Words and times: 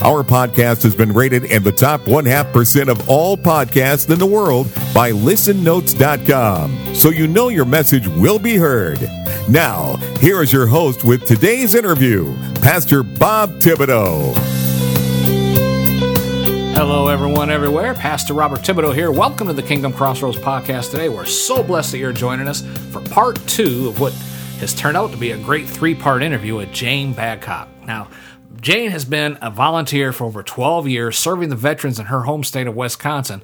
Our 0.00 0.22
podcast 0.22 0.84
has 0.84 0.94
been 0.94 1.12
rated 1.12 1.42
in 1.42 1.64
the 1.64 1.72
top 1.72 2.06
one 2.06 2.24
half 2.24 2.52
percent 2.52 2.88
of 2.88 3.08
all 3.08 3.36
podcasts 3.36 4.08
in 4.08 4.20
the 4.20 4.26
world 4.26 4.72
by 4.94 5.10
listennotes.com. 5.10 6.94
So 6.94 7.10
you 7.10 7.26
know 7.26 7.48
your 7.48 7.64
message 7.64 8.06
will 8.06 8.38
be 8.38 8.54
heard. 8.54 9.00
Now, 9.48 9.96
here 10.20 10.40
is 10.40 10.52
your 10.52 10.68
host 10.68 11.02
with 11.02 11.26
today's 11.26 11.74
interview, 11.74 12.32
Pastor 12.60 13.02
Bob 13.02 13.50
Thibodeau. 13.54 14.36
Hello, 16.76 17.08
everyone, 17.08 17.50
everywhere. 17.50 17.92
Pastor 17.92 18.34
Robert 18.34 18.60
Thibodeau 18.60 18.94
here. 18.94 19.10
Welcome 19.10 19.48
to 19.48 19.52
the 19.52 19.64
Kingdom 19.64 19.92
Crossroads 19.92 20.38
podcast 20.38 20.92
today. 20.92 21.08
We're 21.08 21.24
so 21.24 21.60
blessed 21.60 21.90
that 21.90 21.98
you're 21.98 22.12
joining 22.12 22.46
us 22.46 22.62
for 22.92 23.00
part 23.00 23.44
two 23.48 23.88
of 23.88 23.98
what 23.98 24.12
has 24.60 24.74
turned 24.74 24.96
out 24.96 25.10
to 25.10 25.16
be 25.16 25.32
a 25.32 25.38
great 25.38 25.68
three 25.68 25.96
part 25.96 26.22
interview 26.22 26.54
with 26.54 26.70
Jane 26.70 27.14
Babcock. 27.14 27.68
Now, 27.84 28.08
Jane 28.60 28.90
has 28.90 29.04
been 29.04 29.38
a 29.40 29.50
volunteer 29.50 30.12
for 30.12 30.24
over 30.24 30.42
12 30.42 30.88
years, 30.88 31.18
serving 31.18 31.48
the 31.48 31.56
veterans 31.56 31.98
in 31.98 32.06
her 32.06 32.22
home 32.22 32.42
state 32.42 32.66
of 32.66 32.74
Wisconsin, 32.74 33.42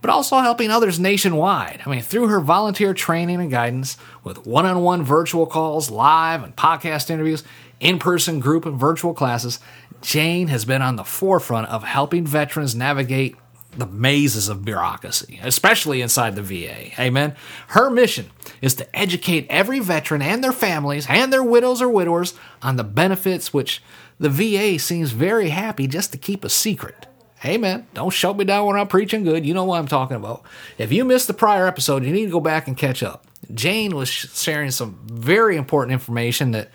but 0.00 0.10
also 0.10 0.38
helping 0.38 0.70
others 0.70 1.00
nationwide. 1.00 1.80
I 1.84 1.90
mean, 1.90 2.02
through 2.02 2.28
her 2.28 2.40
volunteer 2.40 2.94
training 2.94 3.40
and 3.40 3.50
guidance, 3.50 3.96
with 4.22 4.46
one 4.46 4.66
on 4.66 4.82
one 4.82 5.02
virtual 5.02 5.46
calls, 5.46 5.90
live 5.90 6.42
and 6.42 6.54
podcast 6.54 7.10
interviews, 7.10 7.44
in 7.80 7.98
person 7.98 8.40
group 8.40 8.64
and 8.64 8.78
virtual 8.78 9.14
classes, 9.14 9.58
Jane 10.00 10.48
has 10.48 10.64
been 10.64 10.82
on 10.82 10.96
the 10.96 11.04
forefront 11.04 11.68
of 11.68 11.84
helping 11.84 12.26
veterans 12.26 12.74
navigate 12.74 13.36
the 13.76 13.86
mazes 13.86 14.48
of 14.48 14.64
bureaucracy, 14.64 15.40
especially 15.42 16.02
inside 16.02 16.36
the 16.36 16.42
VA. 16.42 17.00
Amen. 17.00 17.34
Her 17.68 17.90
mission 17.90 18.30
is 18.60 18.74
to 18.74 18.96
educate 18.96 19.46
every 19.48 19.80
veteran 19.80 20.20
and 20.20 20.44
their 20.44 20.52
families 20.52 21.06
and 21.08 21.32
their 21.32 21.42
widows 21.42 21.80
or 21.80 21.88
widowers 21.88 22.34
on 22.60 22.76
the 22.76 22.84
benefits 22.84 23.54
which 23.54 23.82
the 24.18 24.30
VA 24.30 24.78
seems 24.78 25.12
very 25.12 25.50
happy 25.50 25.86
just 25.86 26.12
to 26.12 26.18
keep 26.18 26.44
a 26.44 26.48
secret. 26.48 27.06
Amen. 27.44 27.86
Don't 27.94 28.10
shut 28.10 28.36
me 28.36 28.44
down 28.44 28.66
when 28.66 28.76
I'm 28.76 28.86
preaching 28.86 29.24
good. 29.24 29.44
You 29.44 29.52
know 29.52 29.64
what 29.64 29.78
I'm 29.78 29.88
talking 29.88 30.16
about. 30.16 30.44
If 30.78 30.92
you 30.92 31.04
missed 31.04 31.26
the 31.26 31.34
prior 31.34 31.66
episode, 31.66 32.04
you 32.04 32.12
need 32.12 32.26
to 32.26 32.30
go 32.30 32.40
back 32.40 32.68
and 32.68 32.76
catch 32.76 33.02
up. 33.02 33.26
Jane 33.52 33.96
was 33.96 34.08
sharing 34.08 34.70
some 34.70 35.00
very 35.06 35.56
important 35.56 35.92
information 35.92 36.52
that 36.52 36.70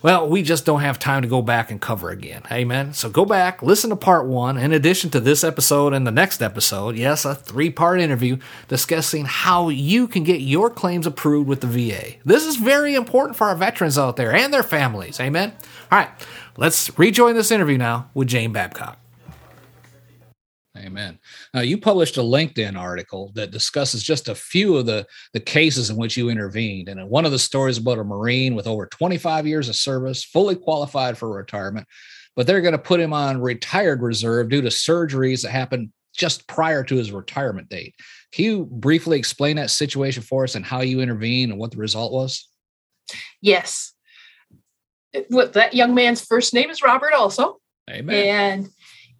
well, 0.00 0.28
we 0.28 0.42
just 0.42 0.64
don't 0.64 0.80
have 0.80 0.98
time 0.98 1.22
to 1.22 1.28
go 1.28 1.42
back 1.42 1.70
and 1.70 1.80
cover 1.80 2.10
again. 2.10 2.42
Amen. 2.52 2.92
So 2.92 3.10
go 3.10 3.24
back, 3.24 3.62
listen 3.62 3.90
to 3.90 3.96
part 3.96 4.26
one, 4.26 4.56
in 4.56 4.72
addition 4.72 5.10
to 5.10 5.20
this 5.20 5.42
episode 5.42 5.92
and 5.92 6.06
the 6.06 6.12
next 6.12 6.40
episode. 6.40 6.96
Yes, 6.96 7.24
a 7.24 7.34
three 7.34 7.70
part 7.70 8.00
interview 8.00 8.38
discussing 8.68 9.24
how 9.24 9.70
you 9.70 10.06
can 10.06 10.22
get 10.22 10.40
your 10.40 10.70
claims 10.70 11.06
approved 11.06 11.48
with 11.48 11.62
the 11.62 11.66
VA. 11.66 12.14
This 12.24 12.46
is 12.46 12.56
very 12.56 12.94
important 12.94 13.36
for 13.36 13.48
our 13.48 13.56
veterans 13.56 13.98
out 13.98 14.16
there 14.16 14.32
and 14.32 14.54
their 14.54 14.62
families. 14.62 15.18
Amen. 15.18 15.52
All 15.90 15.98
right, 15.98 16.10
let's 16.58 16.98
rejoin 16.98 17.34
this 17.34 17.50
interview 17.50 17.78
now 17.78 18.10
with 18.12 18.28
Jane 18.28 18.52
Babcock. 18.52 18.98
Amen. 20.76 21.18
Now, 21.54 21.60
you 21.60 21.78
published 21.78 22.18
a 22.18 22.22
LinkedIn 22.22 22.78
article 22.78 23.32
that 23.34 23.50
discusses 23.50 24.02
just 24.02 24.28
a 24.28 24.34
few 24.34 24.76
of 24.76 24.86
the, 24.86 25.06
the 25.32 25.40
cases 25.40 25.90
in 25.90 25.96
which 25.96 26.16
you 26.16 26.30
intervened. 26.30 26.88
And 26.88 27.08
one 27.08 27.24
of 27.24 27.32
the 27.32 27.38
stories 27.38 27.78
about 27.78 27.98
a 27.98 28.04
Marine 28.04 28.54
with 28.54 28.66
over 28.66 28.86
25 28.86 29.46
years 29.46 29.68
of 29.68 29.76
service, 29.76 30.24
fully 30.24 30.54
qualified 30.54 31.18
for 31.18 31.30
retirement, 31.30 31.86
but 32.36 32.46
they're 32.46 32.60
going 32.60 32.72
to 32.72 32.78
put 32.78 33.00
him 33.00 33.12
on 33.12 33.40
retired 33.40 34.02
reserve 34.02 34.50
due 34.50 34.62
to 34.62 34.68
surgeries 34.68 35.42
that 35.42 35.50
happened 35.50 35.90
just 36.16 36.46
prior 36.46 36.84
to 36.84 36.96
his 36.96 37.10
retirement 37.12 37.68
date. 37.68 37.94
Can 38.32 38.44
you 38.44 38.66
briefly 38.66 39.18
explain 39.18 39.56
that 39.56 39.70
situation 39.70 40.22
for 40.22 40.44
us 40.44 40.54
and 40.54 40.64
how 40.64 40.80
you 40.82 41.00
intervened 41.00 41.50
and 41.50 41.60
what 41.60 41.70
the 41.70 41.78
result 41.78 42.12
was? 42.12 42.48
Yes. 43.40 43.94
What 45.28 45.54
that 45.54 45.74
young 45.74 45.94
man's 45.94 46.24
first 46.24 46.52
name 46.52 46.70
is 46.70 46.82
Robert 46.82 47.14
also. 47.14 47.60
Amen. 47.90 48.26
And 48.26 48.68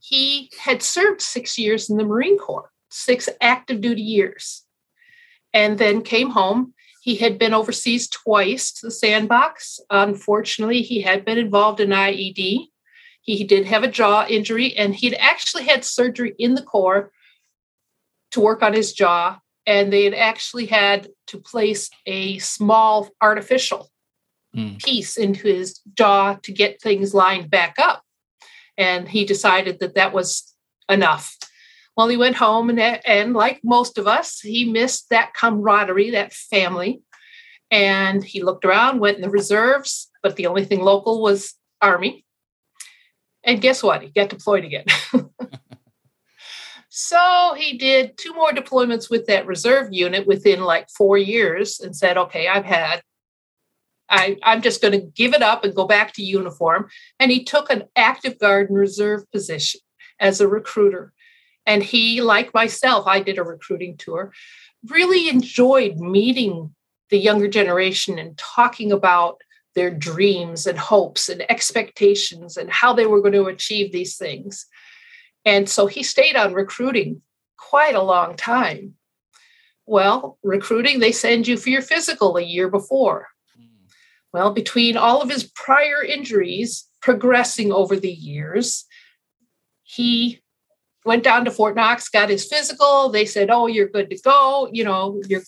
he 0.00 0.50
had 0.58 0.82
served 0.82 1.22
six 1.22 1.58
years 1.58 1.88
in 1.90 1.96
the 1.96 2.04
Marine 2.04 2.38
Corps, 2.38 2.70
six 2.90 3.28
active 3.40 3.80
duty 3.80 4.02
years, 4.02 4.64
and 5.52 5.78
then 5.78 6.02
came 6.02 6.30
home. 6.30 6.74
He 7.02 7.16
had 7.16 7.38
been 7.38 7.54
overseas 7.54 8.08
twice 8.08 8.70
to 8.72 8.86
the 8.86 8.90
sandbox. 8.90 9.80
Unfortunately, 9.88 10.82
he 10.82 11.00
had 11.00 11.24
been 11.24 11.38
involved 11.38 11.80
in 11.80 11.90
IED. 11.90 12.68
He 13.22 13.44
did 13.44 13.66
have 13.66 13.82
a 13.82 13.88
jaw 13.88 14.26
injury, 14.28 14.76
and 14.76 14.94
he'd 14.94 15.14
actually 15.14 15.64
had 15.64 15.84
surgery 15.84 16.34
in 16.38 16.54
the 16.54 16.62
Corps 16.62 17.10
to 18.32 18.40
work 18.40 18.62
on 18.62 18.74
his 18.74 18.92
jaw. 18.92 19.40
And 19.66 19.92
they 19.92 20.04
had 20.04 20.14
actually 20.14 20.66
had 20.66 21.08
to 21.28 21.38
place 21.38 21.90
a 22.06 22.38
small 22.38 23.08
artificial 23.20 23.90
mm. 24.58 24.82
piece 24.82 25.16
into 25.16 25.48
his 25.48 25.80
jaw 25.94 26.34
to 26.42 26.52
get 26.52 26.80
things 26.80 27.14
lined 27.14 27.50
back 27.50 27.76
up 27.78 28.02
and 28.78 29.08
he 29.08 29.24
decided 29.24 29.80
that 29.80 29.96
that 29.96 30.14
was 30.14 30.54
enough. 30.88 31.36
Well, 31.96 32.08
he 32.08 32.16
went 32.16 32.36
home, 32.36 32.70
and, 32.70 32.80
and 32.80 33.34
like 33.34 33.60
most 33.64 33.98
of 33.98 34.06
us, 34.06 34.38
he 34.40 34.64
missed 34.64 35.10
that 35.10 35.34
camaraderie, 35.34 36.10
that 36.10 36.32
family. 36.32 37.02
And 37.70 38.24
he 38.24 38.42
looked 38.42 38.64
around, 38.64 39.00
went 39.00 39.16
in 39.16 39.22
the 39.22 39.28
reserves, 39.28 40.08
but 40.22 40.36
the 40.36 40.46
only 40.46 40.64
thing 40.64 40.80
local 40.80 41.20
was 41.20 41.54
Army. 41.82 42.24
And 43.42 43.60
guess 43.60 43.82
what? 43.82 44.00
He 44.00 44.08
got 44.08 44.30
deployed 44.30 44.64
again. 44.64 44.86
so 46.88 47.54
he 47.58 47.76
did 47.76 48.16
two 48.16 48.32
more 48.32 48.52
deployments 48.52 49.10
with 49.10 49.26
that 49.26 49.46
reserve 49.46 49.88
unit 49.90 50.26
within 50.26 50.60
like 50.60 50.88
four 50.88 51.18
years 51.18 51.80
and 51.80 51.94
said, 51.94 52.16
okay, 52.16 52.48
I've 52.48 52.64
had 52.64 53.02
I, 54.10 54.36
I'm 54.42 54.62
just 54.62 54.80
going 54.80 54.92
to 54.92 55.06
give 55.06 55.34
it 55.34 55.42
up 55.42 55.64
and 55.64 55.74
go 55.74 55.86
back 55.86 56.12
to 56.14 56.22
uniform. 56.22 56.88
And 57.20 57.30
he 57.30 57.44
took 57.44 57.70
an 57.70 57.84
active 57.96 58.38
guard 58.38 58.70
and 58.70 58.78
reserve 58.78 59.30
position 59.30 59.80
as 60.18 60.40
a 60.40 60.48
recruiter. 60.48 61.12
And 61.66 61.82
he, 61.82 62.22
like 62.22 62.54
myself, 62.54 63.06
I 63.06 63.20
did 63.20 63.38
a 63.38 63.42
recruiting 63.42 63.96
tour, 63.96 64.32
really 64.88 65.28
enjoyed 65.28 65.98
meeting 65.98 66.74
the 67.10 67.18
younger 67.18 67.48
generation 67.48 68.18
and 68.18 68.36
talking 68.38 68.92
about 68.92 69.40
their 69.74 69.90
dreams 69.90 70.66
and 70.66 70.78
hopes 70.78 71.28
and 71.28 71.48
expectations 71.50 72.56
and 72.56 72.70
how 72.70 72.92
they 72.92 73.06
were 73.06 73.20
going 73.20 73.32
to 73.34 73.46
achieve 73.46 73.92
these 73.92 74.16
things. 74.16 74.66
And 75.44 75.68
so 75.68 75.86
he 75.86 76.02
stayed 76.02 76.36
on 76.36 76.52
recruiting 76.52 77.22
quite 77.56 77.94
a 77.94 78.02
long 78.02 78.36
time. 78.36 78.94
Well, 79.86 80.38
recruiting, 80.42 81.00
they 81.00 81.12
send 81.12 81.46
you 81.46 81.56
for 81.56 81.70
your 81.70 81.82
physical 81.82 82.36
a 82.36 82.42
year 82.42 82.68
before. 82.68 83.28
Well, 84.32 84.52
between 84.52 84.96
all 84.96 85.22
of 85.22 85.30
his 85.30 85.44
prior 85.44 86.02
injuries 86.02 86.86
progressing 87.00 87.72
over 87.72 87.96
the 87.96 88.12
years, 88.12 88.84
he 89.82 90.40
went 91.04 91.24
down 91.24 91.44
to 91.46 91.50
Fort 91.50 91.74
Knox, 91.74 92.08
got 92.08 92.28
his 92.28 92.46
physical. 92.46 93.08
They 93.08 93.24
said, 93.24 93.50
Oh, 93.50 93.66
you're 93.66 93.88
good 93.88 94.10
to 94.10 94.20
go. 94.20 94.68
You 94.70 94.84
know, 94.84 95.22
you're 95.28 95.42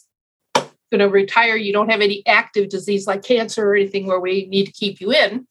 going 0.55 1.01
to 1.01 1.09
retire. 1.09 1.57
You 1.57 1.73
don't 1.73 1.91
have 1.91 2.01
any 2.01 2.27
active 2.27 2.69
disease 2.69 3.07
like 3.07 3.23
cancer 3.23 3.71
or 3.71 3.77
anything 3.77 4.07
where 4.07 4.21
we 4.21 4.47
need 4.47 4.67
to 4.67 4.73
keep 4.73 5.01
you 5.01 5.13
in. 5.13 5.47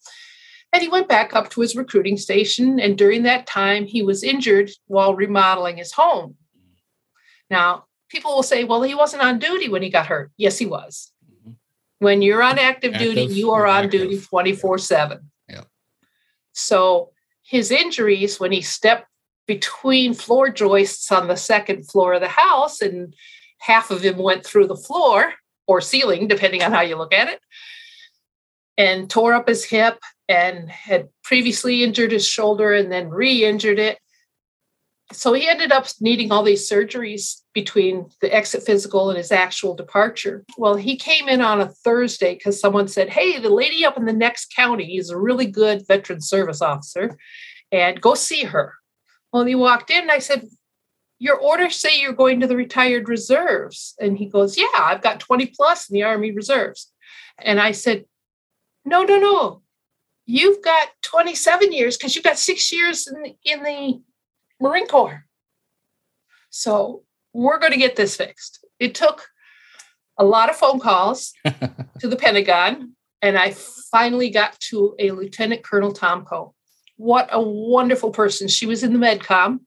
And 0.71 0.83
he 0.83 0.87
went 0.87 1.07
back 1.07 1.35
up 1.35 1.49
to 1.51 1.61
his 1.61 1.75
recruiting 1.75 2.17
station. 2.17 2.79
And 2.79 2.97
during 2.97 3.23
that 3.23 3.47
time, 3.47 3.85
he 3.85 4.03
was 4.03 4.23
injured 4.23 4.69
while 4.87 5.15
remodeling 5.15 5.77
his 5.77 5.91
home. 5.91 6.35
Now, 7.49 7.85
people 8.09 8.35
will 8.35 8.43
say, 8.43 8.63
well, 8.63 8.83
he 8.83 8.93
wasn't 8.93 9.23
on 9.23 9.39
duty 9.39 9.69
when 9.69 9.81
he 9.81 9.89
got 9.89 10.07
hurt. 10.07 10.31
Yes, 10.37 10.57
he 10.57 10.65
was. 10.65 11.11
When 11.99 12.21
you're 12.21 12.43
on 12.43 12.57
active, 12.57 12.95
active 12.95 13.15
duty, 13.15 13.33
you 13.33 13.51
are 13.51 13.67
on 13.67 13.85
active. 13.85 14.09
duty 14.09 14.21
24 14.21 14.77
7. 14.77 15.19
Yeah. 15.47 15.63
So 16.53 17.11
his 17.43 17.71
injuries, 17.71 18.39
when 18.39 18.51
he 18.51 18.61
stepped 18.61 19.07
between 19.47 20.13
floor 20.13 20.49
joists 20.49 21.11
on 21.11 21.27
the 21.27 21.35
second 21.35 21.89
floor 21.89 22.13
of 22.13 22.21
the 22.21 22.27
house, 22.27 22.81
and 22.81 23.15
half 23.59 23.91
of 23.91 24.03
him 24.03 24.17
went 24.17 24.45
through 24.45 24.67
the 24.67 24.75
floor 24.75 25.33
or 25.67 25.81
ceiling, 25.81 26.27
depending 26.27 26.63
on 26.63 26.71
how 26.71 26.81
you 26.81 26.95
look 26.95 27.13
at 27.13 27.29
it, 27.29 27.39
and 28.77 29.09
tore 29.09 29.33
up 29.33 29.47
his 29.47 29.65
hip 29.65 29.99
and 30.27 30.69
had 30.69 31.09
previously 31.23 31.83
injured 31.83 32.11
his 32.11 32.27
shoulder 32.27 32.73
and 32.73 32.91
then 32.91 33.09
re 33.09 33.43
injured 33.43 33.79
it 33.79 33.99
so 35.11 35.33
he 35.33 35.49
ended 35.49 35.71
up 35.71 35.87
needing 35.99 36.31
all 36.31 36.43
these 36.43 36.69
surgeries 36.69 37.41
between 37.53 38.09
the 38.21 38.33
exit 38.33 38.63
physical 38.63 39.09
and 39.09 39.17
his 39.17 39.31
actual 39.31 39.75
departure. 39.75 40.45
Well, 40.57 40.75
he 40.75 40.95
came 40.95 41.27
in 41.27 41.41
on 41.41 41.61
a 41.61 41.69
Thursday 41.69 42.35
because 42.35 42.59
someone 42.59 42.87
said, 42.87 43.09
Hey, 43.09 43.39
the 43.39 43.49
lady 43.49 43.85
up 43.85 43.97
in 43.97 44.05
the 44.05 44.13
next 44.13 44.53
county 44.55 44.97
is 44.97 45.09
a 45.09 45.17
really 45.17 45.47
good 45.47 45.87
veteran 45.87 46.21
service 46.21 46.61
officer, 46.61 47.17
and 47.71 47.99
go 47.99 48.13
see 48.13 48.43
her. 48.43 48.75
Well, 49.33 49.45
he 49.45 49.55
walked 49.55 49.89
in 49.91 50.01
and 50.01 50.11
I 50.11 50.19
said, 50.19 50.47
your 51.19 51.37
orders 51.37 51.75
say 51.75 51.99
you're 51.99 52.13
going 52.13 52.39
to 52.39 52.47
the 52.47 52.55
retired 52.55 53.09
reserves. 53.09 53.93
And 53.99 54.17
he 54.17 54.25
goes, 54.25 54.57
Yeah, 54.57 54.67
I've 54.77 55.01
got 55.01 55.19
20 55.19 55.47
plus 55.47 55.89
in 55.89 55.93
the 55.93 56.03
Army 56.03 56.31
Reserves. 56.31 56.91
And 57.37 57.59
I 57.59 57.73
said, 57.73 58.05
No, 58.85 59.03
no, 59.03 59.19
no. 59.19 59.61
You've 60.25 60.63
got 60.63 60.89
27 61.03 61.73
years 61.73 61.97
because 61.97 62.15
you've 62.15 62.23
got 62.23 62.37
six 62.37 62.71
years 62.71 63.07
in 63.07 63.21
the, 63.21 63.35
in 63.43 63.63
the 63.63 64.01
Marine 64.59 64.87
Corps. 64.87 65.25
So 66.49 67.03
we're 67.33 67.59
going 67.59 67.71
to 67.71 67.77
get 67.77 67.95
this 67.95 68.15
fixed. 68.15 68.65
It 68.79 68.95
took 68.95 69.27
a 70.17 70.25
lot 70.25 70.49
of 70.49 70.55
phone 70.55 70.79
calls 70.79 71.33
to 71.99 72.07
the 72.07 72.17
Pentagon, 72.17 72.93
and 73.21 73.37
I 73.37 73.51
finally 73.91 74.29
got 74.29 74.59
to 74.69 74.95
a 74.99 75.11
Lieutenant 75.11 75.63
Colonel 75.63 75.93
Tomko. 75.93 76.53
What 76.97 77.29
a 77.31 77.41
wonderful 77.41 78.11
person. 78.11 78.47
She 78.47 78.65
was 78.65 78.83
in 78.83 78.93
the 78.93 78.99
MedCom 78.99 79.59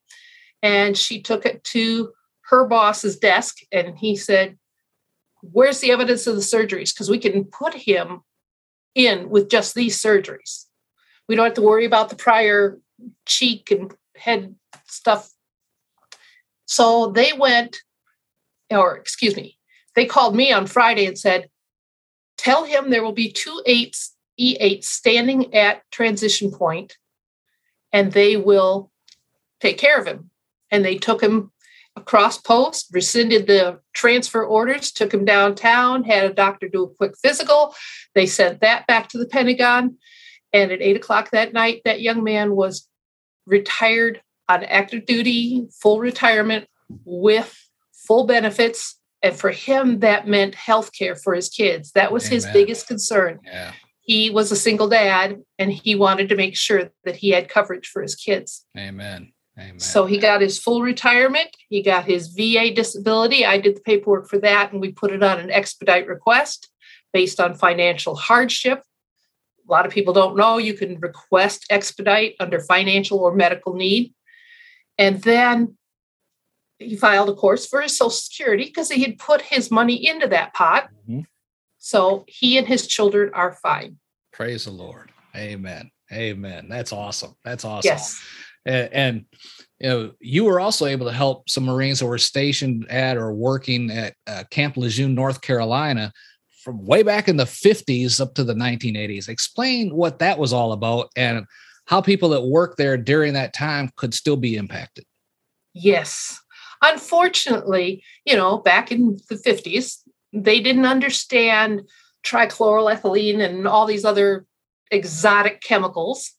and 0.62 0.96
she 0.96 1.22
took 1.22 1.46
it 1.46 1.64
to 1.64 2.12
her 2.50 2.66
boss's 2.66 3.18
desk 3.18 3.58
and 3.72 3.96
he 3.98 4.16
said, 4.16 4.58
Where's 5.40 5.80
the 5.80 5.90
evidence 5.90 6.26
of 6.26 6.36
the 6.36 6.42
surgeries? 6.42 6.94
Because 6.94 7.10
we 7.10 7.18
can 7.18 7.44
put 7.44 7.74
him 7.74 8.20
in 8.94 9.28
with 9.28 9.50
just 9.50 9.74
these 9.74 10.00
surgeries. 10.00 10.66
We 11.28 11.34
don't 11.34 11.46
have 11.46 11.54
to 11.54 11.62
worry 11.62 11.84
about 11.84 12.10
the 12.10 12.16
prior 12.16 12.78
cheek 13.26 13.70
and 13.70 13.92
head 14.14 14.54
stuff. 14.92 15.30
So 16.66 17.10
they 17.10 17.32
went, 17.32 17.78
or 18.70 18.96
excuse 18.96 19.36
me, 19.36 19.58
they 19.94 20.06
called 20.06 20.34
me 20.34 20.52
on 20.52 20.66
Friday 20.66 21.06
and 21.06 21.18
said, 21.18 21.48
Tell 22.38 22.64
him 22.64 22.90
there 22.90 23.04
will 23.04 23.12
be 23.12 23.30
two 23.30 23.62
eights, 23.66 24.16
E8 24.40 24.82
standing 24.82 25.54
at 25.54 25.82
transition 25.90 26.50
point, 26.50 26.96
and 27.92 28.12
they 28.12 28.36
will 28.36 28.90
take 29.60 29.78
care 29.78 30.00
of 30.00 30.06
him. 30.06 30.30
And 30.70 30.84
they 30.84 30.96
took 30.96 31.22
him 31.22 31.52
across 31.94 32.38
post, 32.38 32.88
rescinded 32.92 33.46
the 33.46 33.80
transfer 33.92 34.44
orders, 34.44 34.90
took 34.90 35.12
him 35.12 35.24
downtown, 35.24 36.04
had 36.04 36.24
a 36.24 36.34
doctor 36.34 36.68
do 36.68 36.84
a 36.84 36.94
quick 36.94 37.12
physical. 37.22 37.74
They 38.14 38.26
sent 38.26 38.60
that 38.60 38.86
back 38.86 39.08
to 39.10 39.18
the 39.18 39.26
Pentagon. 39.26 39.98
And 40.52 40.72
at 40.72 40.82
eight 40.82 40.96
o'clock 40.96 41.30
that 41.30 41.52
night, 41.52 41.82
that 41.84 42.00
young 42.00 42.24
man 42.24 42.54
was 42.56 42.88
retired 43.46 44.22
on 44.52 44.64
active 44.64 45.06
duty, 45.06 45.66
full 45.80 45.98
retirement 46.00 46.68
with 47.04 47.56
full 48.06 48.26
benefits. 48.26 48.98
And 49.22 49.36
for 49.36 49.50
him, 49.50 50.00
that 50.00 50.26
meant 50.26 50.54
health 50.54 50.90
care 50.92 51.14
for 51.14 51.34
his 51.34 51.48
kids. 51.48 51.92
That 51.92 52.12
was 52.12 52.24
Amen. 52.26 52.32
his 52.32 52.46
biggest 52.46 52.86
concern. 52.88 53.38
Yeah. 53.44 53.72
He 54.00 54.30
was 54.30 54.50
a 54.50 54.56
single 54.56 54.88
dad 54.88 55.40
and 55.58 55.72
he 55.72 55.94
wanted 55.94 56.28
to 56.30 56.36
make 56.36 56.56
sure 56.56 56.90
that 57.04 57.16
he 57.16 57.30
had 57.30 57.48
coverage 57.48 57.88
for 57.88 58.02
his 58.02 58.16
kids. 58.16 58.66
Amen. 58.76 59.32
Amen. 59.56 59.78
So 59.78 60.06
he 60.06 60.18
got 60.18 60.40
his 60.40 60.58
full 60.58 60.82
retirement. 60.82 61.50
He 61.68 61.82
got 61.82 62.04
his 62.04 62.28
VA 62.28 62.72
disability. 62.74 63.44
I 63.46 63.58
did 63.58 63.76
the 63.76 63.80
paperwork 63.80 64.28
for 64.28 64.38
that 64.38 64.72
and 64.72 64.80
we 64.80 64.90
put 64.90 65.12
it 65.12 65.22
on 65.22 65.38
an 65.38 65.50
expedite 65.50 66.08
request 66.08 66.68
based 67.12 67.38
on 67.38 67.54
financial 67.54 68.16
hardship. 68.16 68.82
A 69.68 69.70
lot 69.70 69.86
of 69.86 69.92
people 69.92 70.12
don't 70.12 70.36
know 70.36 70.58
you 70.58 70.74
can 70.74 70.98
request 70.98 71.66
expedite 71.70 72.34
under 72.40 72.58
financial 72.58 73.20
or 73.20 73.34
medical 73.34 73.74
need. 73.74 74.12
And 74.98 75.22
then 75.22 75.76
he 76.78 76.96
filed, 76.96 77.28
of 77.28 77.36
course, 77.36 77.66
for 77.66 77.80
his 77.80 77.96
Social 77.96 78.10
Security 78.10 78.64
because 78.64 78.90
he 78.90 79.02
had 79.02 79.18
put 79.18 79.42
his 79.42 79.70
money 79.70 80.06
into 80.06 80.26
that 80.28 80.54
pot. 80.54 80.88
Mm-hmm. 81.08 81.20
So 81.78 82.24
he 82.28 82.58
and 82.58 82.66
his 82.66 82.86
children 82.86 83.30
are 83.34 83.52
fine. 83.52 83.98
Praise 84.32 84.64
the 84.64 84.70
Lord. 84.70 85.10
Amen. 85.34 85.90
Amen. 86.12 86.66
That's 86.68 86.92
awesome. 86.92 87.34
That's 87.44 87.64
awesome. 87.64 87.88
Yes. 87.88 88.22
And, 88.64 88.92
and 88.92 89.24
you 89.80 89.88
know, 89.88 90.12
you 90.20 90.44
were 90.44 90.60
also 90.60 90.86
able 90.86 91.06
to 91.06 91.12
help 91.12 91.48
some 91.48 91.64
Marines 91.64 91.98
that 91.98 92.06
were 92.06 92.18
stationed 92.18 92.88
at 92.88 93.16
or 93.16 93.32
working 93.32 93.90
at 93.90 94.14
uh, 94.26 94.44
Camp 94.50 94.76
Lejeune, 94.76 95.14
North 95.14 95.40
Carolina, 95.40 96.12
from 96.62 96.84
way 96.84 97.02
back 97.02 97.28
in 97.28 97.36
the 97.36 97.44
50s 97.44 98.20
up 98.20 98.34
to 98.34 98.44
the 98.44 98.54
1980s. 98.54 99.28
Explain 99.28 99.94
what 99.94 100.20
that 100.20 100.38
was 100.38 100.52
all 100.52 100.72
about 100.72 101.10
and 101.16 101.44
how 101.86 102.00
people 102.00 102.30
that 102.30 102.42
worked 102.42 102.78
there 102.78 102.96
during 102.96 103.34
that 103.34 103.54
time 103.54 103.90
could 103.96 104.14
still 104.14 104.36
be 104.36 104.56
impacted. 104.56 105.04
Yes. 105.74 106.40
Unfortunately, 106.82 108.02
you 108.24 108.36
know, 108.36 108.58
back 108.58 108.90
in 108.92 109.18
the 109.28 109.36
50s, 109.36 109.98
they 110.32 110.60
didn't 110.60 110.86
understand 110.86 111.82
trichloroethylene 112.24 113.40
and 113.40 113.66
all 113.66 113.86
these 113.86 114.04
other 114.04 114.46
exotic 114.90 115.60
chemicals, 115.60 116.32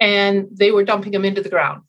and 0.00 0.46
they 0.52 0.70
were 0.70 0.84
dumping 0.84 1.12
them 1.12 1.24
into 1.24 1.42
the 1.42 1.48
ground. 1.48 1.82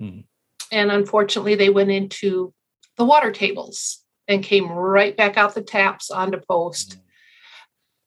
Mm. 0.00 0.24
And 0.72 0.90
unfortunately, 0.90 1.54
they 1.54 1.70
went 1.70 1.90
into 1.90 2.52
the 2.96 3.04
water 3.04 3.30
tables 3.30 4.02
and 4.28 4.42
came 4.42 4.70
right 4.70 5.16
back 5.16 5.36
out 5.36 5.54
the 5.54 5.62
taps 5.62 6.10
onto 6.10 6.38
post, 6.48 6.96
mm. 6.96 7.00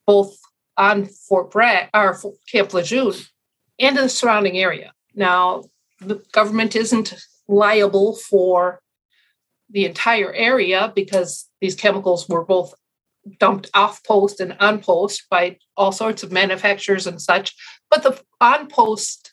both 0.06 0.36
on 0.76 1.06
Fort 1.06 1.50
Bragg 1.50 1.88
or 1.94 2.18
Camp 2.50 2.72
Lejeune 2.72 3.14
and 3.80 3.96
the 3.96 4.08
surrounding 4.08 4.58
area. 4.58 4.92
Now, 5.14 5.64
the 6.00 6.22
government 6.32 6.76
isn't 6.76 7.14
liable 7.48 8.16
for 8.16 8.80
the 9.70 9.86
entire 9.86 10.32
area 10.32 10.92
because 10.94 11.48
these 11.60 11.74
chemicals 11.74 12.28
were 12.28 12.44
both 12.44 12.74
dumped 13.38 13.70
off 13.74 14.02
post 14.04 14.40
and 14.40 14.56
on 14.60 14.80
post 14.80 15.24
by 15.30 15.58
all 15.76 15.92
sorts 15.92 16.22
of 16.22 16.32
manufacturers 16.32 17.06
and 17.06 17.20
such. 17.20 17.54
But 17.90 18.02
the 18.02 18.20
on 18.40 18.68
post, 18.68 19.32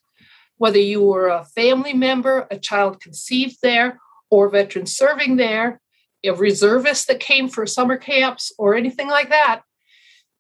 whether 0.58 0.80
you 0.80 1.02
were 1.02 1.28
a 1.28 1.46
family 1.46 1.94
member, 1.94 2.48
a 2.52 2.58
child 2.58 3.02
conceived 3.02 3.58
there, 3.62 4.00
or 4.30 4.48
a 4.48 4.52
veteran 4.52 4.86
serving 4.86 5.38
there, 5.38 5.80
a 6.24 6.32
reservist 6.32 7.08
that 7.08 7.20
came 7.20 7.48
for 7.48 7.66
summer 7.66 7.98
camps, 7.98 8.52
or 8.58 8.76
anything 8.76 9.08
like 9.08 9.30
that, 9.30 9.62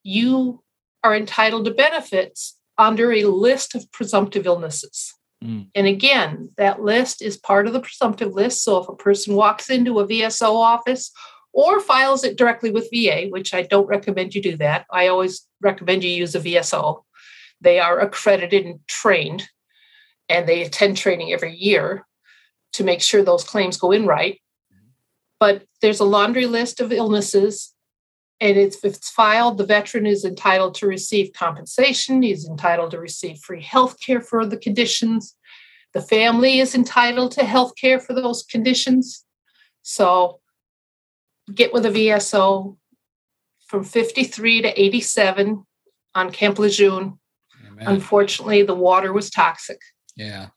you 0.04 0.62
are 1.04 1.16
entitled 1.16 1.66
to 1.66 1.72
benefits 1.72 2.57
under 2.78 3.12
a 3.12 3.24
list 3.24 3.76
of 3.76 3.92
presumptive 3.92 4.46
illnesses. 4.46 5.14
Mm. 5.44 5.70
And 5.76 5.88
again, 5.88 6.50
that 6.58 6.82
list 6.82 7.22
is 7.22 7.38
part 7.38 7.68
of 7.68 7.74
the 7.74 7.80
presumptive 7.80 8.34
list. 8.34 8.64
So 8.64 8.78
if 8.82 8.90
a 8.90 8.96
person 8.96 9.36
walks 9.36 9.70
into 9.70 10.00
a 10.00 10.08
VSO 10.08 10.56
office 10.56 11.12
or 11.54 11.80
files 11.80 12.24
it 12.24 12.38
directly 12.38 12.72
with 12.72 12.90
VA, 12.94 13.28
which 13.30 13.54
I 13.54 13.64
don't 13.64 13.88
recommend 13.88 14.36
you 14.36 14.42
do 14.42 14.58
that, 14.58 14.86
I 14.92 15.08
always 15.08 15.48
recommend 15.62 16.04
you 16.04 16.10
use 16.10 16.36
a 16.36 16.40
VSO. 16.40 17.04
They 17.62 17.80
are 17.80 18.00
accredited 18.00 18.66
and 18.66 18.80
trained, 18.88 19.48
and 20.30 20.48
they 20.48 20.64
attend 20.64 20.98
training 20.98 21.34
every 21.34 21.56
year 21.56 22.06
to 22.74 22.84
make 22.84 23.02
sure 23.02 23.24
those 23.24 23.44
claims 23.44 23.78
go 23.78 23.92
in 23.92 24.06
right. 24.06 24.40
But 25.40 25.64
there's 25.82 26.00
a 26.00 26.06
laundry 26.06 26.46
list 26.46 26.80
of 26.80 26.92
illnesses 26.92 27.74
and 28.40 28.58
if 28.58 28.84
it's 28.84 29.10
filed, 29.10 29.58
the 29.58 29.66
veteran 29.66 30.06
is 30.06 30.24
entitled 30.24 30.76
to 30.76 30.88
receive 30.88 31.34
compensation. 31.34 32.22
He's 32.22 32.48
entitled 32.48 32.92
to 32.92 33.00
receive 33.00 33.40
free 33.40 33.62
health 33.62 34.00
care 34.00 34.22
for 34.22 34.46
the 34.46 34.58
conditions. 34.58 35.36
The 35.94 36.02
family 36.02 36.60
is 36.60 36.76
entitled 36.76 37.32
to 37.34 37.44
health 37.44 37.74
care 37.80 38.00
for 38.00 38.14
those 38.14 38.44
conditions. 38.44 39.26
So 39.82 40.40
get 41.54 41.74
with 41.74 41.86
a 41.86 41.90
VSO 41.90 42.78
from 43.66 43.84
53 43.84 44.62
to 44.62 44.82
87 44.82 45.66
on 46.14 46.32
Camp 46.32 46.60
Lejeune. 46.60 47.18
Amen. 47.68 47.88
Unfortunately, 47.88 48.62
the 48.62 48.76
water 48.76 49.14
was 49.14 49.32
toxic. 49.32 49.80
Yeah, 50.16 50.48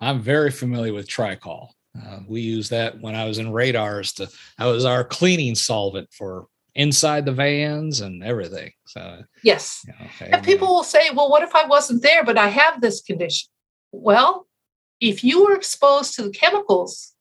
I'm 0.00 0.20
very 0.20 0.50
familiar 0.50 0.92
with 0.92 1.08
Tricol. 1.08 1.68
Uh, 2.00 2.20
we 2.26 2.40
use 2.40 2.68
that 2.68 3.00
when 3.00 3.14
I 3.14 3.24
was 3.24 3.38
in 3.38 3.52
radars 3.52 4.12
to, 4.14 4.28
I 4.58 4.66
was 4.66 4.84
our 4.84 5.04
cleaning 5.04 5.54
solvent 5.54 6.12
for 6.12 6.46
inside 6.78 7.26
the 7.26 7.32
vans 7.32 8.00
and 8.00 8.22
everything. 8.22 8.70
So 8.86 9.24
yes, 9.42 9.84
you 9.86 9.92
know, 9.92 10.26
and 10.32 10.44
people 10.44 10.68
will 10.68 10.84
say, 10.84 11.10
"Well, 11.12 11.28
what 11.28 11.42
if 11.42 11.54
I 11.54 11.66
wasn't 11.66 12.02
there, 12.02 12.24
but 12.24 12.38
I 12.38 12.48
have 12.48 12.80
this 12.80 13.02
condition?" 13.02 13.48
Well, 13.92 14.46
if 15.00 15.22
you 15.22 15.44
were 15.44 15.54
exposed 15.54 16.14
to 16.14 16.22
the 16.22 16.30
chemicals 16.30 17.14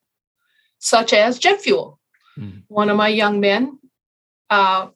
such 0.78 1.12
as 1.12 1.40
jet 1.40 1.60
fuel, 1.60 2.00
mm. 2.38 2.62
one 2.68 2.90
of 2.90 2.98
my 2.98 3.08
young 3.08 3.40
men 3.40 3.80
uh, 4.52 4.88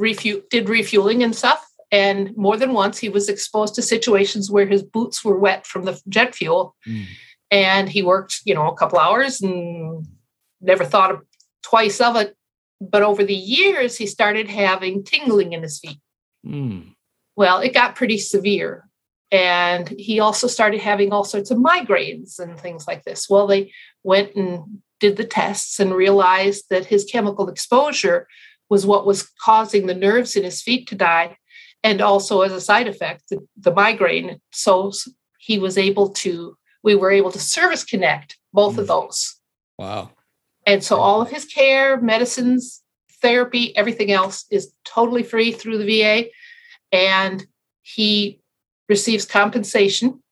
refu- 0.00 0.48
did 0.48 0.68
refueling 0.68 1.22
and 1.22 1.36
stuff. 1.36 1.64
And 1.90 2.34
more 2.34 2.56
than 2.56 2.72
once, 2.72 2.96
he 2.96 3.10
was 3.10 3.28
exposed 3.28 3.74
to 3.74 3.82
situations 3.82 4.50
where 4.50 4.64
his 4.64 4.82
boots 4.82 5.22
were 5.22 5.38
wet 5.38 5.66
from 5.66 5.84
the 5.84 6.00
jet 6.08 6.34
fuel. 6.34 6.74
Mm. 6.88 7.04
And 7.50 7.88
he 7.90 8.02
worked, 8.02 8.40
you 8.46 8.54
know, 8.54 8.68
a 8.68 8.74
couple 8.74 8.98
hours 8.98 9.42
and 9.42 10.06
never 10.62 10.86
thought 10.86 11.10
of, 11.10 11.20
twice 11.62 12.00
of 12.00 12.16
it 12.16 12.34
but 12.90 13.02
over 13.02 13.24
the 13.24 13.34
years, 13.34 13.96
he 13.96 14.06
started 14.06 14.48
having 14.48 15.04
tingling 15.04 15.52
in 15.52 15.62
his 15.62 15.78
feet. 15.78 15.98
Mm. 16.46 16.94
Well, 17.36 17.60
it 17.60 17.74
got 17.74 17.96
pretty 17.96 18.18
severe. 18.18 18.88
And 19.30 19.88
he 19.88 20.20
also 20.20 20.46
started 20.46 20.80
having 20.80 21.12
all 21.12 21.24
sorts 21.24 21.50
of 21.50 21.58
migraines 21.58 22.38
and 22.38 22.58
things 22.58 22.86
like 22.86 23.04
this. 23.04 23.28
Well, 23.30 23.46
they 23.46 23.72
went 24.02 24.34
and 24.36 24.82
did 25.00 25.16
the 25.16 25.24
tests 25.24 25.80
and 25.80 25.94
realized 25.94 26.64
that 26.68 26.86
his 26.86 27.04
chemical 27.04 27.48
exposure 27.48 28.26
was 28.68 28.84
what 28.84 29.06
was 29.06 29.30
causing 29.40 29.86
the 29.86 29.94
nerves 29.94 30.36
in 30.36 30.44
his 30.44 30.60
feet 30.60 30.86
to 30.88 30.94
die. 30.94 31.36
And 31.82 32.00
also, 32.00 32.42
as 32.42 32.52
a 32.52 32.60
side 32.60 32.88
effect, 32.88 33.24
the, 33.30 33.38
the 33.56 33.72
migraine. 33.72 34.40
So 34.52 34.92
he 35.38 35.58
was 35.58 35.78
able 35.78 36.10
to, 36.10 36.56
we 36.82 36.94
were 36.94 37.10
able 37.10 37.32
to 37.32 37.40
service 37.40 37.84
connect 37.84 38.36
both 38.52 38.76
mm. 38.76 38.78
of 38.78 38.86
those 38.86 39.40
Wow. 39.78 40.10
And 40.66 40.82
so 40.82 40.96
all 40.96 41.20
of 41.20 41.30
his 41.30 41.44
care, 41.44 42.00
medicines, 42.00 42.82
therapy, 43.20 43.76
everything 43.76 44.12
else 44.12 44.44
is 44.50 44.72
totally 44.84 45.22
free 45.22 45.52
through 45.52 45.78
the 45.78 46.02
VA. 46.02 46.28
And 46.92 47.44
he 47.82 48.40
receives 48.88 49.24
compensation. 49.24 50.22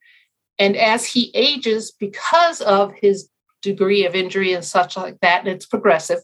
And 0.58 0.76
as 0.76 1.06
he 1.06 1.30
ages, 1.34 1.90
because 1.90 2.60
of 2.60 2.92
his 3.00 3.28
degree 3.62 4.04
of 4.04 4.14
injury 4.14 4.52
and 4.52 4.64
such 4.64 4.96
like 4.96 5.18
that, 5.20 5.40
and 5.40 5.48
it's 5.48 5.66
progressive, 5.66 6.20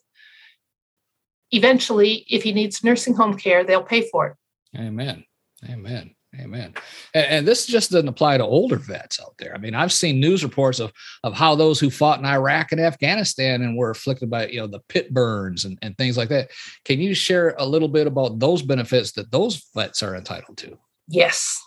eventually, 1.50 2.26
if 2.28 2.42
he 2.42 2.52
needs 2.52 2.84
nursing 2.84 3.14
home 3.14 3.36
care, 3.36 3.64
they'll 3.64 3.82
pay 3.82 4.08
for 4.10 4.26
it. 4.26 4.78
Amen. 4.78 5.24
Amen. 5.68 6.15
Amen. 6.40 6.74
And, 7.14 7.26
and, 7.26 7.48
this 7.48 7.66
just 7.66 7.90
doesn't 7.90 8.08
apply 8.08 8.38
to 8.38 8.44
older 8.44 8.76
vets 8.76 9.20
out 9.20 9.34
there. 9.38 9.54
I 9.54 9.58
mean, 9.58 9.74
I've 9.74 9.92
seen 9.92 10.20
news 10.20 10.42
reports 10.42 10.80
of 10.80 10.92
of 11.22 11.34
how 11.34 11.54
those 11.54 11.80
who 11.80 11.90
fought 11.90 12.18
in 12.18 12.24
Iraq 12.24 12.72
and 12.72 12.80
Afghanistan 12.80 13.62
and 13.62 13.76
were 13.76 13.90
afflicted 13.90 14.30
by 14.30 14.48
you 14.48 14.60
know 14.60 14.66
the 14.66 14.80
pit 14.88 15.12
burns 15.12 15.64
and, 15.64 15.78
and 15.82 15.96
things 15.96 16.16
like 16.16 16.28
that. 16.30 16.50
Can 16.84 17.00
you 17.00 17.14
share 17.14 17.54
a 17.58 17.66
little 17.66 17.88
bit 17.88 18.06
about 18.06 18.38
those 18.38 18.62
benefits 18.62 19.12
that 19.12 19.30
those 19.30 19.64
vets 19.74 20.02
are 20.02 20.16
entitled 20.16 20.58
to? 20.58 20.78
Yes. 21.08 21.62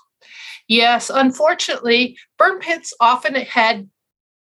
Yes. 0.67 1.09
Unfortunately, 1.09 2.17
burn 2.37 2.59
pits 2.59 2.93
often 2.99 3.35
had 3.35 3.89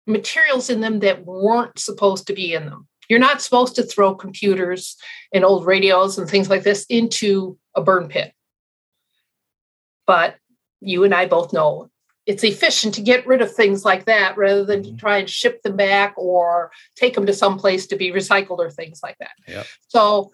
materials 0.07 0.69
in 0.69 0.81
them 0.81 0.99
that 0.99 1.25
weren't 1.25 1.79
supposed 1.79 2.27
to 2.27 2.33
be 2.33 2.53
in 2.53 2.65
them. 2.65 2.87
You're 3.09 3.19
not 3.19 3.41
supposed 3.41 3.75
to 3.75 3.83
throw 3.83 4.15
computers 4.15 4.95
and 5.33 5.43
old 5.43 5.65
radios 5.65 6.17
and 6.17 6.29
things 6.29 6.49
like 6.49 6.63
this 6.63 6.85
into 6.85 7.57
a 7.75 7.81
burn 7.81 8.07
pit 8.07 8.33
but 10.05 10.35
you 10.81 11.03
and 11.03 11.13
I 11.13 11.25
both 11.25 11.53
know 11.53 11.89
it's 12.25 12.43
efficient 12.43 12.93
to 12.95 13.01
get 13.01 13.27
rid 13.27 13.41
of 13.41 13.53
things 13.53 13.83
like 13.83 14.05
that 14.05 14.37
rather 14.37 14.63
than 14.63 14.81
mm-hmm. 14.81 14.95
to 14.95 14.99
try 14.99 15.17
and 15.17 15.29
ship 15.29 15.61
them 15.61 15.75
back 15.75 16.13
or 16.17 16.71
take 16.95 17.15
them 17.15 17.25
to 17.25 17.33
some 17.33 17.57
place 17.57 17.85
to 17.87 17.95
be 17.95 18.11
recycled 18.11 18.59
or 18.59 18.69
things 18.69 19.01
like 19.03 19.17
that. 19.19 19.31
Yep. 19.47 19.65
So 19.89 20.31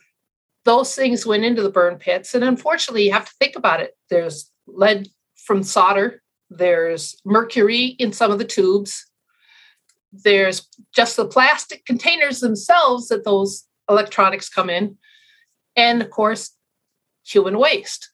those 0.66 0.96
things 0.96 1.26
went 1.26 1.46
into 1.46 1.64
the 1.64 1.72
burn 1.72 1.98
pits. 1.98 2.36
And 2.36 2.44
unfortunately, 2.44 3.06
you 3.06 3.12
have 3.12 3.26
to 3.26 3.36
think 3.40 3.56
about 3.56 3.82
it. 3.82 3.98
There's 4.10 4.52
lead 4.68 5.10
from 5.36 5.64
solder, 5.64 6.22
there's 6.52 7.16
mercury 7.26 7.86
in 7.86 8.14
some 8.14 8.32
of 8.32 8.38
the 8.38 8.46
tubes, 8.46 9.10
there's 10.12 10.68
just 10.94 11.18
the 11.18 11.26
plastic 11.26 11.86
containers 11.86 12.40
themselves 12.40 13.08
that 13.08 13.24
those 13.24 13.66
electronics 13.90 14.50
come 14.50 14.70
in, 14.70 14.98
and 15.76 16.02
of 16.02 16.10
course, 16.10 16.52
human 17.26 17.58
waste. 17.58 18.09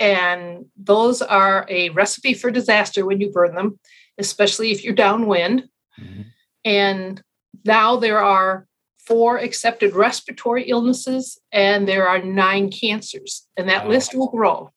And 0.00 0.64
those 0.76 1.20
are 1.20 1.66
a 1.68 1.90
recipe 1.90 2.32
for 2.32 2.50
disaster 2.50 3.04
when 3.04 3.20
you 3.20 3.30
burn 3.30 3.54
them, 3.54 3.78
especially 4.18 4.72
if 4.72 4.82
you're 4.82 4.94
downwind. 4.94 5.68
Mm-hmm. 6.00 6.22
And 6.64 7.22
now 7.64 7.96
there 7.96 8.18
are 8.18 8.66
four 9.06 9.36
accepted 9.36 9.94
respiratory 9.94 10.64
illnesses 10.68 11.38
and 11.52 11.86
there 11.86 12.08
are 12.08 12.22
nine 12.22 12.70
cancers. 12.70 13.46
And 13.56 13.68
that 13.68 13.84
wow. 13.84 13.90
list 13.90 14.14
will 14.14 14.30
grow, 14.30 14.70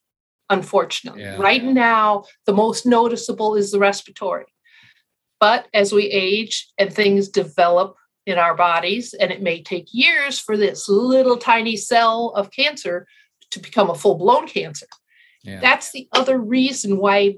unfortunately. 0.50 1.22
Yeah. 1.22 1.38
Right 1.38 1.64
now, 1.64 2.26
the 2.46 2.54
most 2.54 2.86
noticeable 2.86 3.56
is 3.56 3.72
the 3.72 3.80
respiratory. 3.80 4.46
But 5.40 5.68
as 5.74 5.94
we 5.94 6.06
age 6.06 6.68
and 6.78 6.92
things 6.92 7.30
develop 7.30 7.96
in 8.26 8.38
our 8.38 8.56
bodies, 8.56 9.14
and 9.14 9.32
it 9.32 9.42
may 9.42 9.62
take 9.62 9.88
years 9.92 10.40
for 10.40 10.58
this 10.58 10.88
little 10.90 11.38
tiny 11.38 11.76
cell 11.76 12.34
of 12.36 12.52
cancer 12.52 13.06
to 13.52 13.60
become 13.60 13.90
a 13.90 13.96
full 13.96 14.16
blown 14.16 14.48
cancer. 14.48 14.88
Yeah. 15.44 15.60
That's 15.60 15.92
the 15.92 16.08
other 16.12 16.38
reason 16.38 16.98
why 16.98 17.36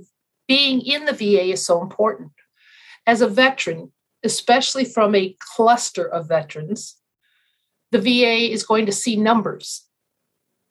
being 0.47 0.81
in 0.81 1.05
the 1.05 1.13
VA 1.13 1.51
is 1.51 1.65
so 1.65 1.81
important. 1.81 2.31
As 3.07 3.21
a 3.21 3.27
veteran, 3.27 3.91
especially 4.23 4.85
from 4.85 5.15
a 5.15 5.35
cluster 5.39 6.07
of 6.07 6.27
veterans, 6.27 6.95
the 7.91 7.99
VA 7.99 8.51
is 8.51 8.63
going 8.63 8.85
to 8.85 8.91
see 8.91 9.15
numbers. 9.15 9.85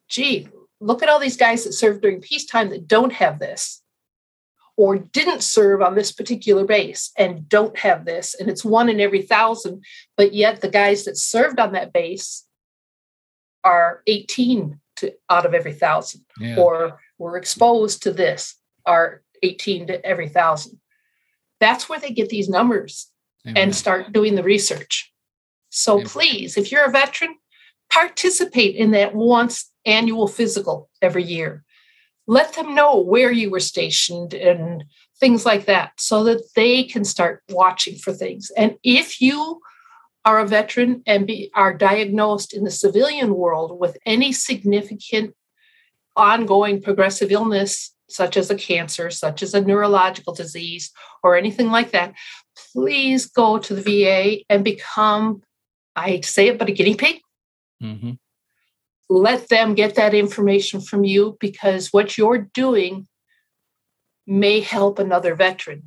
Gee, 0.09 0.47
look 0.79 1.01
at 1.01 1.09
all 1.09 1.19
these 1.19 1.37
guys 1.37 1.63
that 1.63 1.73
served 1.73 2.01
during 2.01 2.21
peacetime 2.21 2.69
that 2.69 2.87
don't 2.87 3.13
have 3.13 3.39
this 3.39 3.81
or 4.77 4.97
didn't 4.97 5.41
serve 5.41 5.81
on 5.81 5.95
this 5.95 6.11
particular 6.11 6.65
base 6.65 7.11
and 7.17 7.47
don't 7.47 7.77
have 7.79 8.05
this 8.05 8.35
and 8.35 8.49
it's 8.49 8.65
one 8.65 8.89
in 8.89 8.99
every 8.99 9.21
thousand 9.21 9.83
but 10.17 10.33
yet 10.33 10.61
the 10.61 10.69
guys 10.69 11.05
that 11.05 11.17
served 11.17 11.59
on 11.59 11.71
that 11.71 11.93
base 11.93 12.45
are 13.63 14.01
18 14.07 14.79
to 14.97 15.13
out 15.29 15.45
of 15.45 15.53
every 15.53 15.73
thousand 15.73 16.21
yeah. 16.39 16.57
or 16.57 16.99
were 17.17 17.37
exposed 17.37 18.03
to 18.03 18.11
this 18.11 18.55
are 18.85 19.21
18 19.43 19.87
to 19.87 20.05
every 20.05 20.29
thousand. 20.29 20.79
That's 21.59 21.87
where 21.87 21.99
they 21.99 22.11
get 22.11 22.29
these 22.29 22.49
numbers 22.49 23.09
Amen. 23.45 23.57
and 23.57 23.75
start 23.75 24.11
doing 24.11 24.35
the 24.35 24.43
research. 24.43 25.11
So 25.69 25.95
Amen. 25.95 26.07
please, 26.07 26.57
if 26.57 26.71
you're 26.71 26.85
a 26.85 26.91
veteran, 26.91 27.35
participate 27.89 28.75
in 28.75 28.91
that 28.91 29.15
once 29.15 29.71
annual 29.85 30.27
physical 30.27 30.89
every 31.01 31.23
year. 31.23 31.63
Let 32.27 32.53
them 32.53 32.73
know 32.73 32.99
where 32.99 33.31
you 33.31 33.51
were 33.51 33.59
stationed 33.59 34.33
and 34.33 34.83
things 35.19 35.45
like 35.45 35.65
that 35.65 35.91
so 35.97 36.23
that 36.23 36.41
they 36.55 36.83
can 36.83 37.03
start 37.03 37.43
watching 37.49 37.97
for 37.97 38.13
things. 38.13 38.51
And 38.57 38.75
if 38.83 39.21
you 39.21 39.61
are 40.25 40.39
a 40.39 40.47
veteran 40.47 41.03
and 41.05 41.27
be, 41.27 41.51
are 41.53 41.73
diagnosed 41.73 42.53
in 42.53 42.63
the 42.63 42.71
civilian 42.71 43.35
world 43.35 43.79
with 43.79 43.95
any 44.05 44.31
significant 44.31 45.35
ongoing 46.15 46.81
progressive 46.81 47.31
illness, 47.31 47.93
such 48.09 48.37
as 48.37 48.49
a 48.49 48.55
cancer, 48.55 49.09
such 49.09 49.41
as 49.41 49.53
a 49.53 49.61
neurological 49.61 50.33
disease, 50.33 50.91
or 51.23 51.35
anything 51.35 51.71
like 51.71 51.91
that, 51.91 52.13
please 52.73 53.25
go 53.25 53.57
to 53.57 53.73
the 53.73 53.81
VA 53.81 54.43
and 54.49 54.63
become, 54.63 55.41
I 55.95 56.09
hate 56.09 56.23
to 56.23 56.29
say 56.29 56.47
it, 56.47 56.57
but 56.57 56.69
a 56.69 56.71
guinea 56.71 56.95
pig. 56.95 57.19
Mm-hmm. 57.81 58.11
Let 59.09 59.49
them 59.49 59.75
get 59.75 59.95
that 59.95 60.13
information 60.13 60.81
from 60.81 61.03
you 61.03 61.37
because 61.39 61.93
what 61.93 62.17
you're 62.17 62.49
doing 62.53 63.07
may 64.25 64.59
help 64.59 64.99
another 64.99 65.35
veteran. 65.35 65.83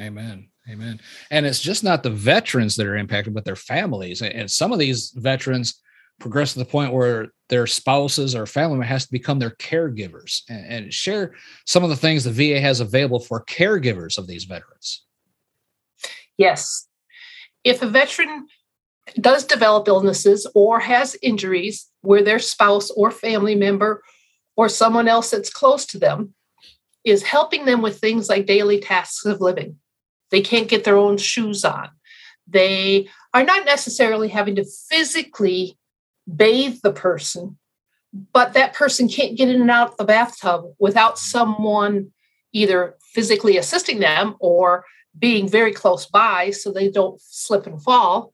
Amen. 0.00 0.48
Amen. 0.70 1.00
And 1.30 1.44
it's 1.44 1.60
just 1.60 1.84
not 1.84 2.02
the 2.02 2.10
veterans 2.10 2.76
that 2.76 2.86
are 2.86 2.96
impacted, 2.96 3.34
but 3.34 3.44
their 3.44 3.56
families. 3.56 4.22
And 4.22 4.50
some 4.50 4.72
of 4.72 4.78
these 4.78 5.12
veterans 5.14 5.80
progress 6.20 6.52
to 6.52 6.58
the 6.58 6.64
point 6.64 6.92
where 6.92 7.28
their 7.48 7.66
spouses 7.66 8.34
or 8.34 8.46
family 8.46 8.86
has 8.86 9.04
to 9.06 9.12
become 9.12 9.38
their 9.38 9.50
caregivers 9.50 10.42
and, 10.48 10.66
and, 10.66 10.94
share 10.94 11.34
some 11.66 11.84
of 11.84 11.90
the 11.90 11.96
things 11.96 12.24
the 12.24 12.30
VA 12.30 12.60
has 12.60 12.80
available 12.80 13.20
for 13.20 13.44
caregivers 13.44 14.16
of 14.16 14.26
these 14.26 14.44
veterans. 14.44 15.04
Yes. 16.38 16.88
If 17.64 17.82
a 17.82 17.86
veteran 17.86 18.46
does 19.20 19.44
develop 19.44 19.86
illnesses 19.88 20.46
or 20.54 20.80
has 20.80 21.16
injuries 21.22 21.90
where 22.00 22.22
their 22.22 22.38
spouse 22.38 22.90
or 22.90 23.10
family 23.10 23.54
member 23.54 24.02
or 24.56 24.68
someone 24.68 25.08
else 25.08 25.30
that's 25.30 25.50
close 25.50 25.84
to 25.86 25.98
them 25.98 26.34
is 27.04 27.22
helping 27.22 27.66
them 27.66 27.82
with 27.82 27.98
things 27.98 28.28
like 28.28 28.46
daily 28.46 28.80
tasks 28.80 29.26
of 29.26 29.40
living. 29.40 29.76
They 30.30 30.40
can't 30.40 30.68
get 30.68 30.84
their 30.84 30.96
own 30.96 31.18
shoes 31.18 31.64
on. 31.64 31.90
They 32.46 33.08
are 33.32 33.44
not 33.44 33.66
necessarily 33.66 34.28
having 34.28 34.56
to 34.56 34.64
physically 34.88 35.78
bathe 36.32 36.78
the 36.82 36.92
person, 36.92 37.58
but 38.32 38.52
that 38.54 38.74
person 38.74 39.08
can't 39.08 39.36
get 39.36 39.48
in 39.48 39.60
and 39.60 39.70
out 39.70 39.92
of 39.92 39.96
the 39.96 40.04
bathtub 40.04 40.66
without 40.78 41.18
someone 41.18 42.12
either 42.52 42.96
physically 43.12 43.56
assisting 43.56 43.98
them 43.98 44.36
or 44.40 44.84
being 45.18 45.48
very 45.48 45.72
close 45.72 46.06
by 46.06 46.50
so 46.50 46.70
they 46.70 46.90
don't 46.90 47.20
slip 47.20 47.66
and 47.66 47.82
fall. 47.82 48.32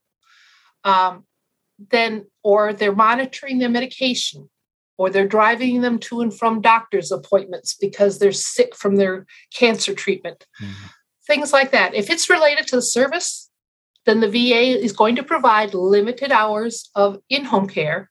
Um, 0.84 1.24
then, 1.90 2.26
or 2.42 2.72
they're 2.72 2.94
monitoring 2.94 3.58
their 3.58 3.68
medication, 3.70 4.50
or 4.98 5.08
they're 5.08 5.26
driving 5.26 5.80
them 5.80 5.98
to 5.98 6.20
and 6.20 6.32
from 6.32 6.60
doctor's 6.60 7.10
appointments 7.10 7.74
because 7.74 8.18
they're 8.18 8.32
sick 8.32 8.76
from 8.76 8.96
their 8.96 9.26
cancer 9.54 9.94
treatment. 9.94 10.46
Mm-hmm. 10.62 10.86
Things 11.26 11.52
like 11.52 11.70
that. 11.70 11.94
If 11.94 12.10
it's 12.10 12.28
related 12.28 12.66
to 12.68 12.76
the 12.76 12.82
service, 12.82 13.49
then 14.06 14.20
the 14.20 14.28
VA 14.28 14.82
is 14.82 14.92
going 14.92 15.16
to 15.16 15.22
provide 15.22 15.74
limited 15.74 16.32
hours 16.32 16.90
of 16.94 17.18
in 17.28 17.44
home 17.44 17.68
care, 17.68 18.10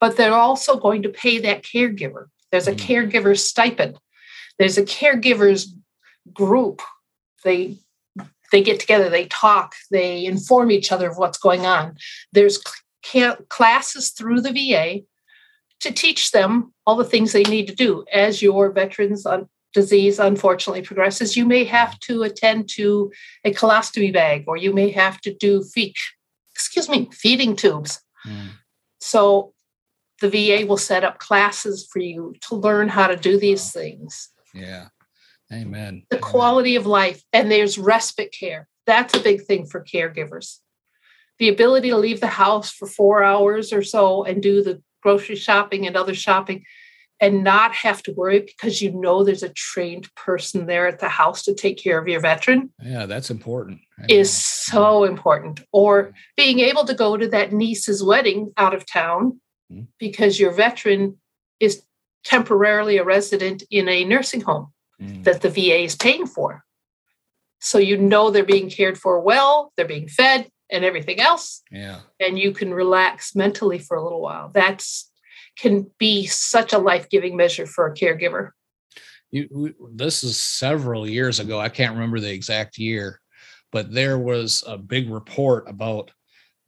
but 0.00 0.16
they're 0.16 0.34
also 0.34 0.78
going 0.78 1.02
to 1.02 1.08
pay 1.08 1.38
that 1.38 1.62
caregiver. 1.62 2.26
There's 2.50 2.68
a 2.68 2.72
mm. 2.72 2.78
caregiver 2.78 3.38
stipend, 3.38 3.98
there's 4.58 4.78
a 4.78 4.84
caregivers 4.84 5.66
group. 6.32 6.82
They 7.44 7.78
they 8.52 8.62
get 8.62 8.78
together, 8.78 9.08
they 9.08 9.26
talk, 9.26 9.74
they 9.90 10.24
inform 10.24 10.70
each 10.70 10.92
other 10.92 11.10
of 11.10 11.18
what's 11.18 11.38
going 11.38 11.66
on. 11.66 11.96
There's 12.32 12.62
classes 13.48 14.10
through 14.10 14.40
the 14.40 14.52
VA 14.52 15.02
to 15.80 15.92
teach 15.92 16.30
them 16.30 16.72
all 16.86 16.96
the 16.96 17.04
things 17.04 17.32
they 17.32 17.42
need 17.44 17.66
to 17.68 17.74
do 17.74 18.04
as 18.12 18.42
your 18.42 18.70
veterans 18.70 19.26
on 19.26 19.48
disease 19.76 20.18
unfortunately 20.18 20.80
progresses, 20.80 21.36
you 21.36 21.44
may 21.44 21.64
have 21.64 22.00
to 22.00 22.22
attend 22.22 22.66
to 22.70 23.12
a 23.44 23.52
colostomy 23.52 24.10
bag 24.10 24.44
or 24.46 24.56
you 24.56 24.72
may 24.72 24.90
have 24.90 25.20
to 25.20 25.34
do 25.34 25.62
feed, 25.62 25.94
excuse 26.54 26.88
me, 26.88 27.10
feeding 27.12 27.54
tubes. 27.54 28.00
Mm. 28.26 28.52
So 29.00 29.52
the 30.22 30.30
VA 30.30 30.64
will 30.66 30.78
set 30.78 31.04
up 31.04 31.18
classes 31.18 31.86
for 31.92 31.98
you 31.98 32.34
to 32.48 32.54
learn 32.54 32.88
how 32.88 33.06
to 33.06 33.16
do 33.16 33.38
these 33.38 33.70
things. 33.70 34.30
Yeah. 34.54 34.86
Amen. 35.52 36.04
The 36.08 36.16
Amen. 36.16 36.30
quality 36.32 36.76
of 36.76 36.86
life. 36.86 37.22
And 37.34 37.50
there's 37.50 37.76
respite 37.76 38.32
care. 38.32 38.66
That's 38.86 39.14
a 39.14 39.20
big 39.20 39.42
thing 39.42 39.66
for 39.66 39.84
caregivers. 39.84 40.60
The 41.38 41.50
ability 41.50 41.90
to 41.90 41.98
leave 41.98 42.20
the 42.20 42.28
house 42.28 42.70
for 42.72 42.86
four 42.86 43.22
hours 43.22 43.74
or 43.74 43.82
so 43.82 44.24
and 44.24 44.42
do 44.42 44.62
the 44.62 44.82
grocery 45.02 45.36
shopping 45.36 45.86
and 45.86 45.96
other 45.96 46.14
shopping 46.14 46.64
and 47.20 47.42
not 47.42 47.72
have 47.74 48.02
to 48.02 48.12
worry 48.12 48.40
because 48.40 48.82
you 48.82 48.92
know 48.92 49.24
there's 49.24 49.42
a 49.42 49.48
trained 49.48 50.12
person 50.14 50.66
there 50.66 50.86
at 50.86 50.98
the 50.98 51.08
house 51.08 51.42
to 51.44 51.54
take 51.54 51.78
care 51.78 51.98
of 51.98 52.06
your 52.08 52.20
veteran. 52.20 52.70
Yeah, 52.82 53.06
that's 53.06 53.30
important. 53.30 53.80
Is 54.08 54.30
so 54.32 55.04
important. 55.04 55.60
Or 55.72 56.12
being 56.36 56.60
able 56.60 56.84
to 56.84 56.94
go 56.94 57.16
to 57.16 57.28
that 57.28 57.52
niece's 57.52 58.02
wedding 58.04 58.52
out 58.58 58.74
of 58.74 58.84
town 58.86 59.40
mm-hmm. 59.72 59.84
because 59.98 60.38
your 60.38 60.52
veteran 60.52 61.16
is 61.58 61.82
temporarily 62.24 62.98
a 62.98 63.04
resident 63.04 63.62
in 63.70 63.88
a 63.88 64.04
nursing 64.04 64.42
home 64.42 64.72
mm. 65.00 65.24
that 65.24 65.40
the 65.40 65.48
VA 65.48 65.84
is 65.84 65.96
paying 65.96 66.26
for. 66.26 66.64
So 67.60 67.78
you 67.78 67.96
know 67.96 68.30
they're 68.30 68.44
being 68.44 68.68
cared 68.68 68.98
for 68.98 69.20
well, 69.20 69.72
they're 69.76 69.86
being 69.86 70.08
fed 70.08 70.48
and 70.70 70.84
everything 70.84 71.20
else. 71.20 71.62
Yeah. 71.70 72.00
And 72.20 72.38
you 72.38 72.52
can 72.52 72.74
relax 72.74 73.34
mentally 73.34 73.78
for 73.78 73.96
a 73.96 74.02
little 74.02 74.20
while. 74.20 74.50
That's 74.52 75.10
can 75.58 75.90
be 75.98 76.26
such 76.26 76.72
a 76.72 76.78
life-giving 76.78 77.36
measure 77.36 77.66
for 77.66 77.86
a 77.86 77.94
caregiver. 77.94 78.50
You, 79.30 79.74
this 79.94 80.22
is 80.22 80.42
several 80.42 81.08
years 81.08 81.40
ago. 81.40 81.58
I 81.58 81.68
can't 81.68 81.94
remember 81.94 82.20
the 82.20 82.32
exact 82.32 82.78
year, 82.78 83.20
but 83.72 83.92
there 83.92 84.18
was 84.18 84.62
a 84.66 84.78
big 84.78 85.10
report 85.10 85.68
about 85.68 86.10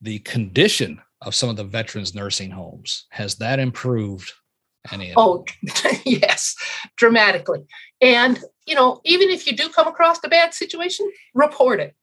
the 0.00 0.18
condition 0.20 1.00
of 1.22 1.34
some 1.34 1.48
of 1.48 1.56
the 1.56 1.64
veterans 1.64 2.14
nursing 2.14 2.50
homes. 2.50 3.06
Has 3.10 3.36
that 3.36 3.58
improved 3.58 4.32
any? 4.92 5.12
Oh, 5.16 5.44
yes, 6.04 6.56
dramatically. 6.96 7.64
And 8.00 8.42
you 8.66 8.74
know, 8.74 9.00
even 9.04 9.30
if 9.30 9.46
you 9.46 9.56
do 9.56 9.68
come 9.68 9.86
across 9.86 10.18
a 10.24 10.28
bad 10.28 10.54
situation, 10.54 11.10
report 11.34 11.80
it. 11.80 11.94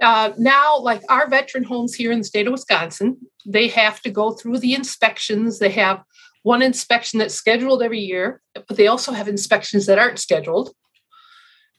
Uh, 0.00 0.32
now, 0.36 0.78
like 0.78 1.02
our 1.08 1.28
veteran 1.28 1.64
homes 1.64 1.94
here 1.94 2.12
in 2.12 2.18
the 2.18 2.24
state 2.24 2.46
of 2.46 2.52
Wisconsin, 2.52 3.16
they 3.46 3.68
have 3.68 4.00
to 4.02 4.10
go 4.10 4.32
through 4.32 4.58
the 4.58 4.74
inspections. 4.74 5.58
They 5.58 5.70
have 5.70 6.02
one 6.42 6.62
inspection 6.62 7.18
that's 7.18 7.34
scheduled 7.34 7.82
every 7.82 8.00
year, 8.00 8.42
but 8.54 8.76
they 8.76 8.86
also 8.86 9.12
have 9.12 9.26
inspections 9.26 9.86
that 9.86 9.98
aren't 9.98 10.18
scheduled. 10.18 10.70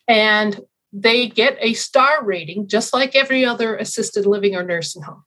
And 0.08 0.60
they 0.92 1.28
get 1.28 1.58
a 1.60 1.74
star 1.74 2.24
rating 2.24 2.68
just 2.68 2.94
like 2.94 3.16
every 3.16 3.46
other 3.46 3.76
assisted 3.76 4.26
living 4.26 4.56
or 4.56 4.64
nursing 4.64 5.04
home. 5.04 5.24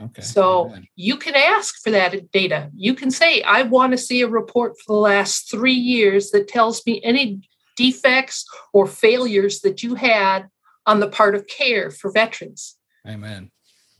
Okay. 0.00 0.22
So 0.22 0.74
you 0.96 1.16
can 1.16 1.34
ask 1.34 1.82
for 1.82 1.90
that 1.90 2.30
data. 2.30 2.70
You 2.74 2.94
can 2.94 3.10
say, 3.10 3.42
I 3.42 3.62
want 3.62 3.92
to 3.92 3.98
see 3.98 4.22
a 4.22 4.28
report 4.28 4.74
for 4.78 4.92
the 4.92 5.00
last 5.00 5.50
three 5.50 5.72
years 5.72 6.30
that 6.30 6.48
tells 6.48 6.84
me 6.86 7.00
any 7.02 7.40
defects 7.76 8.44
or 8.72 8.86
failures 8.86 9.60
that 9.60 9.82
you 9.82 9.94
had 9.94 10.48
on 10.88 11.00
the 11.00 11.06
part 11.06 11.34
of 11.34 11.46
care 11.46 11.90
for 11.90 12.10
veterans. 12.10 12.76
Amen. 13.06 13.50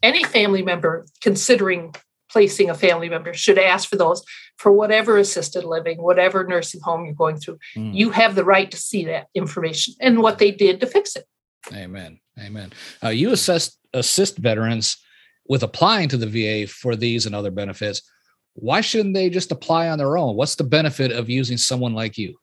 Any 0.03 0.25
family 0.25 0.63
member 0.63 1.07
considering 1.21 1.95
placing 2.31 2.71
a 2.71 2.75
family 2.75 3.09
member 3.09 3.35
should 3.35 3.59
ask 3.59 3.89
for 3.89 3.97
those 3.97 4.25
for 4.57 4.73
whatever 4.73 5.19
assisted 5.19 5.65
living, 5.65 6.03
whatever 6.03 6.45
nursing 6.45 6.81
home 6.81 7.05
you're 7.05 7.15
going 7.15 7.37
through. 7.37 7.59
Mm. 7.77 7.95
You 7.95 8.11
have 8.11 8.35
the 8.35 8.45
right 8.45 8.71
to 8.71 8.77
see 8.77 9.05
that 9.05 9.29
information 9.35 9.95
and 10.01 10.21
what 10.21 10.39
they 10.39 10.51
did 10.51 10.81
to 10.81 10.87
fix 10.87 11.15
it. 11.15 11.27
Amen. 11.73 12.21
Amen. 12.41 12.73
Uh, 13.05 13.11
you 13.11 13.33
assist 13.33 13.79
assist 13.93 14.39
veterans 14.39 14.97
with 15.47 15.63
applying 15.63 16.09
to 16.09 16.17
the 16.17 16.27
VA 16.27 16.71
for 16.71 16.97
these 16.97 17.27
and 17.27 17.35
other 17.35 17.51
benefits. 17.51 18.03
Why 18.55 18.81
shouldn't 18.81 19.15
they 19.15 19.31
just 19.31 19.53
apply 19.53 19.89
on 19.89 19.99
their 19.99 20.17
own? 20.17 20.37
What's 20.37 20.57
the 20.57 20.65
benefit 20.65 21.13
of 21.13 21.29
using 21.29 21.59
someone 21.59 21.95
like 21.95 22.19
you? 22.19 22.37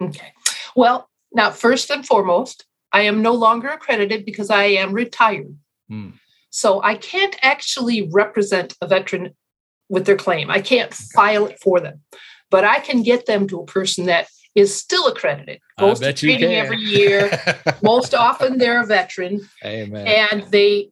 Okay. 0.00 0.32
Well, 0.74 1.08
now, 1.32 1.50
first 1.50 1.90
and 1.90 2.06
foremost, 2.06 2.66
I 2.94 3.02
am 3.02 3.22
no 3.22 3.32
longer 3.32 3.68
accredited 3.68 4.24
because 4.24 4.50
I 4.50 4.64
am 4.64 4.92
retired. 4.92 5.56
Hmm. 5.88 6.10
So 6.50 6.80
I 6.80 6.94
can't 6.94 7.36
actually 7.42 8.08
represent 8.08 8.74
a 8.80 8.86
veteran 8.86 9.34
with 9.88 10.06
their 10.06 10.16
claim. 10.16 10.48
I 10.48 10.60
can't 10.60 10.94
file 10.94 11.46
it 11.46 11.58
for 11.60 11.80
them, 11.80 12.02
but 12.50 12.62
I 12.62 12.78
can 12.78 13.02
get 13.02 13.26
them 13.26 13.48
to 13.48 13.60
a 13.60 13.66
person 13.66 14.06
that 14.06 14.28
is 14.54 14.72
still 14.72 15.08
accredited, 15.08 15.58
goes 15.80 15.98
to 15.98 16.12
training 16.12 16.54
every 16.54 16.78
year. 16.78 17.36
Most 17.82 18.14
often 18.14 18.58
they're 18.58 18.80
a 18.80 18.86
veteran. 18.86 19.48
Amen. 19.64 20.06
And 20.06 20.44
they 20.52 20.90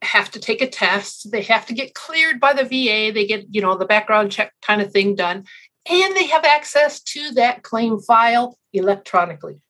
have 0.00 0.30
to 0.30 0.40
take 0.40 0.62
a 0.62 0.68
test. 0.68 1.30
They 1.30 1.42
have 1.42 1.66
to 1.66 1.74
get 1.74 1.92
cleared 1.92 2.40
by 2.40 2.54
the 2.54 2.64
VA. 2.64 3.12
They 3.12 3.26
get, 3.26 3.44
you 3.50 3.60
know, 3.60 3.76
the 3.76 3.84
background 3.84 4.32
check 4.32 4.54
kind 4.62 4.80
of 4.80 4.90
thing 4.90 5.14
done. 5.14 5.44
And 5.90 6.16
they 6.16 6.28
have 6.28 6.46
access 6.46 7.02
to 7.02 7.32
that 7.32 7.62
claim 7.62 8.00
file 8.00 8.58
electronically. 8.72 9.60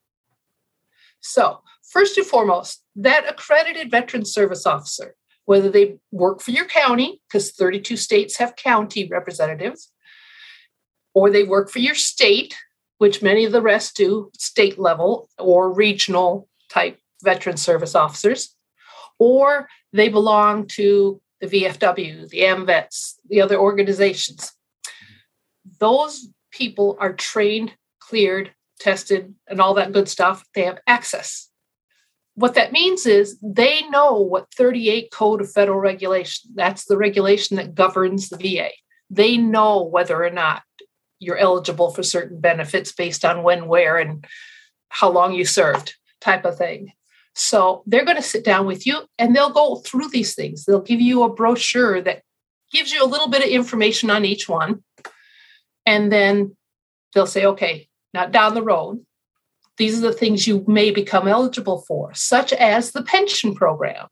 So 1.20 1.62
first 1.92 2.16
and 2.16 2.26
foremost, 2.26 2.82
that 2.96 3.28
accredited 3.28 3.90
veteran 3.90 4.24
service 4.24 4.66
officer, 4.66 5.14
whether 5.44 5.68
they 5.68 5.96
work 6.10 6.40
for 6.40 6.50
your 6.50 6.64
county, 6.64 7.20
because 7.28 7.52
32 7.52 7.96
states 7.96 8.36
have 8.36 8.56
county 8.56 9.06
representatives, 9.06 9.92
or 11.14 11.30
they 11.30 11.44
work 11.44 11.70
for 11.70 11.80
your 11.80 11.94
state, 11.94 12.56
which 12.96 13.22
many 13.22 13.44
of 13.44 13.52
the 13.52 13.60
rest 13.60 13.94
do, 13.96 14.30
state 14.36 14.78
level 14.78 15.28
or 15.38 15.70
regional 15.72 16.48
type 16.70 16.98
veteran 17.22 17.58
service 17.58 17.94
officers, 17.94 18.56
or 19.18 19.68
they 19.92 20.08
belong 20.08 20.66
to 20.66 21.20
the 21.40 21.46
VFW, 21.46 22.28
the 22.30 22.40
AMVETS, 22.40 23.16
the 23.28 23.40
other 23.40 23.58
organizations. 23.58 24.52
Those 25.78 26.28
people 26.52 26.96
are 27.00 27.12
trained, 27.12 27.74
cleared, 28.00 28.52
tested, 28.80 29.34
and 29.46 29.60
all 29.60 29.74
that 29.74 29.92
good 29.92 30.08
stuff. 30.08 30.44
They 30.54 30.64
have 30.64 30.78
access 30.86 31.51
what 32.34 32.54
that 32.54 32.72
means 32.72 33.06
is 33.06 33.38
they 33.42 33.82
know 33.88 34.14
what 34.14 34.52
38 34.54 35.10
code 35.12 35.40
of 35.40 35.52
federal 35.52 35.78
regulation 35.78 36.50
that's 36.54 36.86
the 36.86 36.96
regulation 36.96 37.56
that 37.56 37.74
governs 37.74 38.28
the 38.28 38.36
va 38.36 38.70
they 39.10 39.36
know 39.36 39.82
whether 39.82 40.24
or 40.24 40.30
not 40.30 40.62
you're 41.22 41.38
eligible 41.38 41.90
for 41.90 42.02
certain 42.02 42.40
benefits 42.40 42.92
based 42.92 43.24
on 43.24 43.42
when 43.42 43.68
where 43.68 43.96
and 43.98 44.26
how 44.88 45.08
long 45.08 45.32
you 45.32 45.44
served 45.44 45.94
type 46.20 46.44
of 46.44 46.58
thing. 46.58 46.92
So 47.34 47.82
they're 47.86 48.04
going 48.04 48.16
to 48.16 48.22
sit 48.22 48.44
down 48.44 48.66
with 48.66 48.86
you 48.86 49.02
and 49.18 49.34
they'll 49.34 49.50
go 49.50 49.76
through 49.76 50.08
these 50.08 50.34
things. 50.34 50.64
They'll 50.64 50.80
give 50.80 51.00
you 51.00 51.22
a 51.22 51.32
brochure 51.32 52.02
that 52.02 52.22
gives 52.72 52.92
you 52.92 53.04
a 53.04 53.06
little 53.06 53.28
bit 53.28 53.42
of 53.42 53.48
information 53.48 54.10
on 54.10 54.24
each 54.24 54.48
one 54.48 54.82
and 55.86 56.10
then 56.10 56.56
they'll 57.14 57.26
say 57.26 57.44
okay 57.44 57.88
now 58.14 58.24
down 58.26 58.54
the 58.54 58.62
road 58.62 59.04
these 59.78 59.98
are 59.98 60.06
the 60.06 60.12
things 60.12 60.46
you 60.46 60.64
may 60.66 60.90
become 60.90 61.26
eligible 61.26 61.84
for, 61.86 62.12
such 62.14 62.52
as 62.52 62.92
the 62.92 63.02
pension 63.02 63.54
program. 63.54 64.08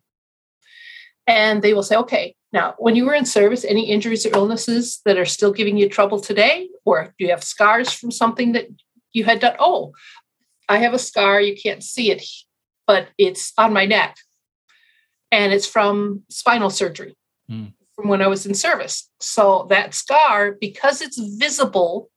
And 1.27 1.63
they 1.63 1.75
will 1.75 1.83
say, 1.83 1.97
okay, 1.97 2.35
now, 2.53 2.75
when 2.79 2.97
you 2.97 3.05
were 3.05 3.15
in 3.15 3.25
service, 3.25 3.65
any 3.65 3.89
injuries 3.89 4.27
or 4.27 4.35
illnesses 4.35 5.01
that 5.05 5.19
are 5.19 5.25
still 5.25 5.53
giving 5.53 5.77
you 5.77 5.89
trouble 5.89 6.21
today? 6.21 6.69
Or 6.85 7.15
do 7.19 7.25
you 7.25 7.31
have 7.31 7.45
scars 7.45 7.93
from 7.93 8.11
something 8.11 8.53
that 8.53 8.67
you 9.13 9.25
had 9.25 9.41
done? 9.41 9.55
Oh, 9.59 9.93
I 10.69 10.79
have 10.79 10.95
a 10.95 10.99
scar. 10.99 11.41
You 11.41 11.57
can't 11.61 11.83
see 11.83 12.11
it, 12.11 12.25
but 12.87 13.09
it's 13.19 13.53
on 13.57 13.73
my 13.73 13.87
neck. 13.87 14.17
And 15.31 15.53
it's 15.53 15.67
from 15.67 16.25
spinal 16.29 16.71
surgery 16.71 17.17
mm. 17.49 17.73
from 17.95 18.09
when 18.09 18.21
I 18.21 18.27
was 18.27 18.47
in 18.47 18.55
service. 18.55 19.09
So 19.21 19.67
that 19.71 19.95
scar, 19.95 20.57
because 20.61 21.01
it's 21.01 21.19
visible 21.19 22.11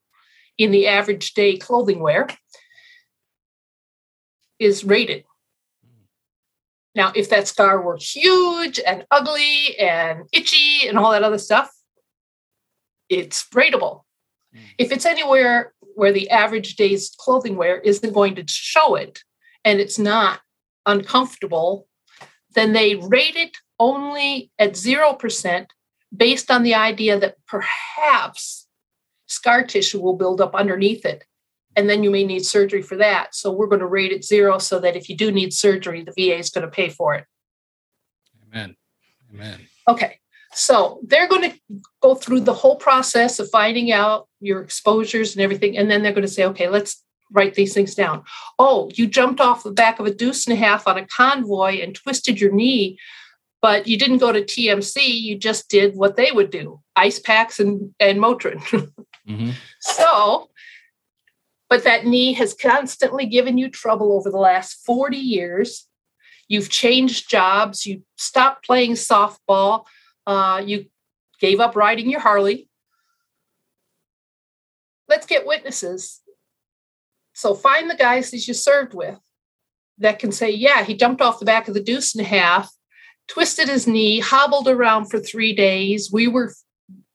in 0.58 0.72
the 0.72 0.88
average 0.88 1.36
day 1.36 1.58
clothing 1.58 2.00
wear, 2.00 2.28
is 4.60 4.84
rated. 4.84 5.24
Now, 6.96 7.12
if 7.16 7.30
that 7.30 7.48
scar 7.48 7.82
were 7.82 7.98
huge 7.98 8.80
and 8.86 9.06
ugly 9.10 9.78
and 9.80 10.24
itchy 10.32 10.88
and 10.88 10.98
all 10.98 11.12
that 11.12 11.24
other 11.24 11.40
stuff, 11.40 11.72
it's 13.10 13.48
rateable. 13.50 14.04
Mm. 14.56 14.60
If 14.78 14.92
it's 14.92 15.06
anywhere 15.06 15.74
where 15.96 16.12
the 16.12 16.30
average 16.30 16.76
day's 16.76 17.16
clothing 17.18 17.56
wear 17.56 17.80
isn't 17.80 18.14
going 18.14 18.36
to 18.36 18.44
show 18.48 18.96
it 18.96 19.24
and 19.66 19.80
it's 19.80 19.98
not 19.98 20.42
uncomfortable, 20.86 21.88
then 22.54 22.74
they 22.74 22.96
rate 22.96 23.36
it 23.36 23.58
only 23.80 24.52
at 24.60 24.74
0% 24.74 25.66
based 26.16 26.52
on 26.52 26.64
the 26.64 26.76
idea 26.76 27.20
that 27.20 27.38
perhaps 27.48 28.68
scar 29.26 29.64
tissue 29.64 30.00
will 30.00 30.16
build 30.16 30.42
up 30.42 30.54
underneath 30.54 31.06
it 31.06 31.24
and 31.76 31.90
then 31.90 32.04
you 32.04 32.12
may 32.12 32.24
need 32.24 32.46
surgery 32.46 32.82
for 32.82 32.96
that. 32.98 33.36
So 33.36 33.52
we're 33.52 33.68
going 33.68 33.80
to 33.80 33.88
rate 33.88 34.12
it 34.12 34.24
zero 34.24 34.58
so 34.58 34.80
that 34.80 34.96
if 34.96 35.10
you 35.10 35.18
do 35.18 35.32
need 35.32 35.54
surgery, 35.54 36.04
the 36.04 36.12
VA 36.12 36.38
is 36.38 36.50
going 36.50 36.66
to 36.66 36.72
pay 36.72 36.90
for 36.90 37.16
it. 37.16 37.26
Amen. 38.52 38.76
Amen. 39.34 39.60
Okay. 39.88 40.20
So 40.54 41.00
they're 41.04 41.28
going 41.28 41.52
to 41.52 41.58
go 42.02 42.16
through 42.16 42.42
the 42.42 42.54
whole 42.54 42.76
process 42.76 43.40
of 43.40 43.50
finding 43.50 43.92
out 43.92 44.28
your 44.40 44.62
exposures 44.62 45.36
and 45.36 45.42
everything. 45.42 45.78
And 45.78 45.90
then 45.90 46.04
they're 46.04 46.14
going 46.14 46.28
to 46.28 46.28
say, 46.28 46.46
okay, 46.46 46.70
let's 46.70 47.04
write 47.32 47.56
these 47.56 47.74
things 47.74 47.96
down. 47.96 48.24
Oh, 48.60 48.90
you 48.94 49.08
jumped 49.08 49.42
off 49.42 49.64
the 49.64 49.72
back 49.72 50.00
of 50.00 50.06
a 50.06 50.14
deuce 50.14 50.46
and 50.46 50.54
a 50.54 50.60
half 50.60 50.88
on 50.88 50.98
a 50.98 51.08
convoy 51.08 51.82
and 51.82 51.96
twisted 51.96 52.40
your 52.40 52.52
knee, 52.52 53.00
but 53.62 53.88
you 53.88 53.98
didn't 53.98 54.20
go 54.20 54.32
to 54.32 54.42
TMC. 54.42 55.00
You 55.00 55.38
just 55.38 55.70
did 55.70 55.96
what 55.96 56.16
they 56.16 56.32
would 56.32 56.52
do 56.52 56.80
ice 56.96 57.20
packs 57.20 57.60
and, 57.60 57.94
and 58.00 58.20
Motrin. 58.20 58.62
mm-hmm. 59.28 59.50
So 59.80 60.50
but 61.74 61.86
that 61.86 62.06
knee 62.06 62.34
has 62.34 62.54
constantly 62.54 63.26
given 63.26 63.58
you 63.58 63.68
trouble 63.68 64.14
over 64.14 64.30
the 64.30 64.38
last 64.38 64.86
40 64.86 65.18
years. 65.18 65.88
you've 66.48 66.70
changed 66.70 67.28
jobs, 67.28 67.84
you 67.84 68.04
stopped 68.16 68.64
playing 68.64 68.92
softball, 68.92 69.86
uh, 70.28 70.62
you 70.64 70.86
gave 71.40 71.60
up 71.60 71.76
riding 71.76 72.12
your 72.12 72.20
Harley. 72.20 72.70
Let's 75.10 75.26
get 75.26 75.48
witnesses. 75.48 76.22
So 77.34 77.56
find 77.56 77.90
the 77.90 77.96
guys 77.96 78.30
that 78.30 78.48
you 78.48 78.54
served 78.54 78.94
with 78.94 79.18
that 79.98 80.20
can 80.20 80.32
say, 80.32 80.52
yeah, 80.52 80.84
he 80.84 80.94
jumped 80.94 81.24
off 81.24 81.40
the 81.40 81.46
back 81.46 81.68
of 81.68 81.74
the 81.74 81.82
deuce 81.82 82.14
and 82.14 82.24
a 82.24 82.30
half, 82.30 82.72
twisted 83.28 83.68
his 83.68 83.88
knee, 83.88 84.20
hobbled 84.20 84.68
around 84.68 85.06
for 85.06 85.20
three 85.20 85.56
days. 85.56 86.12
We 86.14 86.28
were 86.28 86.54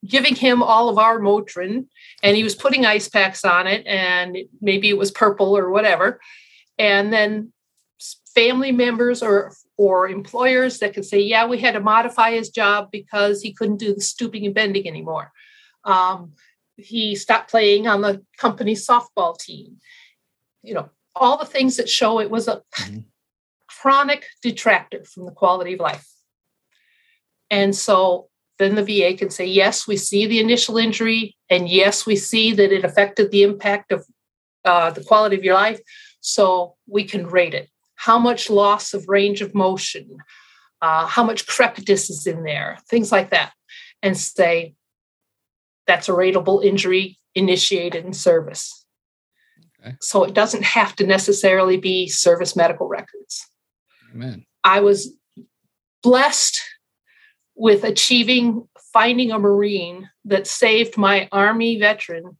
giving 0.09 0.35
him 0.35 0.62
all 0.62 0.88
of 0.88 0.99
our 0.99 1.21
Motrin 1.21 1.87
and 2.23 2.37
he 2.37 2.42
was 2.42 2.55
putting 2.55 2.87
ice 2.87 3.09
packs 3.09 3.44
on 3.44 3.66
it 3.66 3.87
and 3.87 4.38
maybe 4.61 4.88
it 4.88 4.99
was 4.99 5.11
purple 5.11 5.57
or 5.57 5.71
whatever. 5.71 6.21
And 6.79 7.12
then 7.12 7.53
family 8.35 8.73
members 8.73 9.23
or 9.23 9.53
or 9.77 10.09
employers 10.09 10.81
that 10.81 10.92
could 10.92 11.05
say, 11.05 11.21
yeah, 11.21 11.47
we 11.47 11.59
had 11.59 11.75
to 11.75 11.81
modify 11.81 12.33
his 12.33 12.51
job 12.51 12.88
because 12.90 13.42
he 13.42 13.53
couldn't 13.53 13.77
do 13.77 13.94
the 13.94 14.01
stooping 14.01 14.44
and 14.44 14.55
bending 14.55 14.88
anymore. 14.88 15.31
Um, 15.85 16.33
he 16.77 17.14
stopped 17.14 17.51
playing 17.51 17.87
on 17.87 18.01
the 18.01 18.25
company 18.37 18.75
softball 18.75 19.38
team. 19.38 19.77
You 20.62 20.75
know, 20.75 20.90
all 21.14 21.38
the 21.38 21.47
things 21.47 21.77
that 21.77 21.88
show 21.88 22.21
it 22.21 22.31
was 22.31 22.49
a 22.49 22.62
mm-hmm. 22.81 23.01
chronic 23.68 24.27
detractor 24.42 25.05
from 25.05 25.27
the 25.27 25.33
quality 25.33 25.75
of 25.75 25.81
life. 25.81 26.09
And 27.51 27.75
so 27.75 28.29
then 28.59 28.75
the 28.75 28.85
VA 28.85 29.16
can 29.16 29.31
say, 29.31 29.47
yes, 29.47 29.87
we 29.87 29.97
see 29.97 30.27
the 30.27 30.40
initial 30.40 30.77
injury, 30.77 31.37
and 31.49 31.68
yes, 31.68 32.07
we 32.07 32.16
see 32.16 32.53
that 32.53 32.73
it 32.73 32.85
affected 32.85 33.31
the 33.31 33.42
impact 33.42 33.92
of 33.92 34.05
uh, 34.64 34.90
the 34.90 35.05
quality 35.05 35.37
of 35.37 35.44
your 35.44 35.55
life. 35.55 35.81
So 36.21 36.75
we 36.87 37.05
can 37.05 37.27
rate 37.27 37.55
it. 37.55 37.68
How 37.94 38.18
much 38.18 38.51
loss 38.51 38.94
of 38.94 39.09
range 39.09 39.40
of 39.40 39.55
motion, 39.55 40.18
uh, 40.83 41.07
how 41.07 41.25
much 41.25 41.47
crepitus 41.47 42.11
is 42.11 42.27
in 42.27 42.42
there, 42.42 42.79
things 42.88 43.12
like 43.12 43.31
that, 43.31 43.53
and 44.03 44.16
say 44.16 44.75
that's 45.87 46.09
a 46.09 46.12
rateable 46.12 46.64
injury 46.64 47.18
initiated 47.35 48.05
in 48.05 48.12
service. 48.12 48.85
Okay. 49.81 49.97
So 50.01 50.25
it 50.25 50.35
doesn't 50.35 50.64
have 50.64 50.94
to 50.97 51.07
necessarily 51.07 51.77
be 51.77 52.09
service 52.09 52.57
medical 52.57 52.88
records. 52.88 53.49
Amen. 54.12 54.44
I 54.64 54.81
was 54.81 55.14
blessed 56.03 56.61
with 57.59 57.83
achieving 57.83 58.66
finding 58.92 59.33
a 59.33 59.38
Marine 59.38 60.09
that 60.25 60.47
saved 60.47 60.97
my 60.97 61.29
Army 61.33 61.79
veteran 61.79 62.38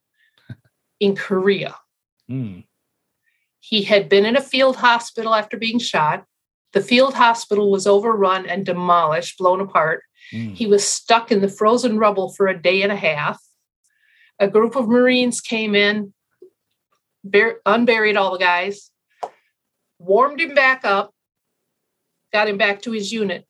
in 0.99 1.15
Korea. 1.15 1.75
Mm. 2.31 2.63
He 3.59 3.83
had 3.83 4.07
been 4.07 4.25
in 4.25 4.37
a 4.37 4.41
field 4.41 4.77
hospital 4.77 5.35
after 5.35 5.57
being 5.57 5.77
shot. 5.77 6.25
The 6.71 6.81
field 6.81 7.15
hospital 7.15 7.69
was 7.69 7.85
overrun 7.85 8.45
and 8.45 8.65
demolished, 8.65 9.37
blown 9.37 9.59
apart. 9.59 10.03
Mm. 10.33 10.55
He 10.55 10.65
was 10.65 10.87
stuck 10.87 11.31
in 11.31 11.41
the 11.41 11.49
frozen 11.49 11.99
rubble 11.99 12.33
for 12.33 12.47
a 12.47 12.59
day 12.59 12.81
and 12.81 12.91
a 12.91 12.95
half. 12.95 13.41
A 14.39 14.47
group 14.47 14.77
of 14.77 14.87
Marines 14.87 15.41
came 15.41 15.75
in, 15.75 16.13
bur- 17.25 17.59
unburied 17.65 18.15
all 18.15 18.31
the 18.31 18.39
guys, 18.39 18.89
warmed 19.97 20.39
him 20.39 20.55
back 20.55 20.85
up, 20.85 21.13
got 22.31 22.47
him 22.47 22.57
back 22.57 22.81
to 22.83 22.91
his 22.91 23.11
unit. 23.11 23.45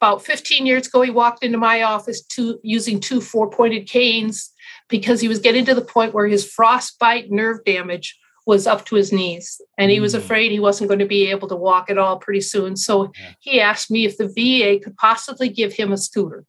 About 0.00 0.24
15 0.24 0.64
years 0.64 0.86
ago, 0.86 1.02
he 1.02 1.10
walked 1.10 1.44
into 1.44 1.58
my 1.58 1.82
office 1.82 2.22
to, 2.22 2.58
using 2.62 3.00
two 3.00 3.20
four 3.20 3.50
pointed 3.50 3.86
canes 3.86 4.50
because 4.88 5.20
he 5.20 5.28
was 5.28 5.38
getting 5.38 5.66
to 5.66 5.74
the 5.74 5.84
point 5.84 6.14
where 6.14 6.26
his 6.26 6.50
frostbite 6.50 7.30
nerve 7.30 7.62
damage 7.66 8.18
was 8.46 8.66
up 8.66 8.86
to 8.86 8.96
his 8.96 9.12
knees 9.12 9.60
and 9.76 9.90
he 9.90 10.00
was 10.00 10.14
mm. 10.14 10.18
afraid 10.18 10.50
he 10.50 10.58
wasn't 10.58 10.88
going 10.88 11.00
to 11.00 11.06
be 11.06 11.26
able 11.26 11.46
to 11.48 11.54
walk 11.54 11.90
at 11.90 11.98
all 11.98 12.18
pretty 12.18 12.40
soon. 12.40 12.76
So 12.76 13.12
yeah. 13.14 13.32
he 13.40 13.60
asked 13.60 13.90
me 13.90 14.06
if 14.06 14.16
the 14.16 14.26
VA 14.26 14.82
could 14.82 14.96
possibly 14.96 15.50
give 15.50 15.74
him 15.74 15.92
a 15.92 15.98
scooter. 15.98 16.46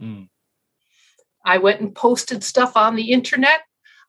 Mm. 0.00 0.28
I 1.46 1.58
went 1.58 1.80
and 1.80 1.94
posted 1.94 2.44
stuff 2.44 2.76
on 2.76 2.94
the 2.94 3.10
internet 3.10 3.62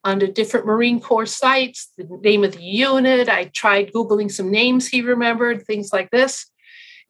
on 0.03 0.19
the 0.19 0.27
different 0.27 0.65
Marine 0.65 0.99
Corps 0.99 1.25
sites, 1.25 1.89
the 1.97 2.05
name 2.21 2.43
of 2.43 2.51
the 2.51 2.61
unit. 2.61 3.29
I 3.29 3.45
tried 3.45 3.93
Googling 3.93 4.29
some 4.29 4.51
names 4.51 4.89
he 4.89 5.01
remembered, 5.01 5.65
things 5.65 5.93
like 5.93 6.11
this 6.11 6.47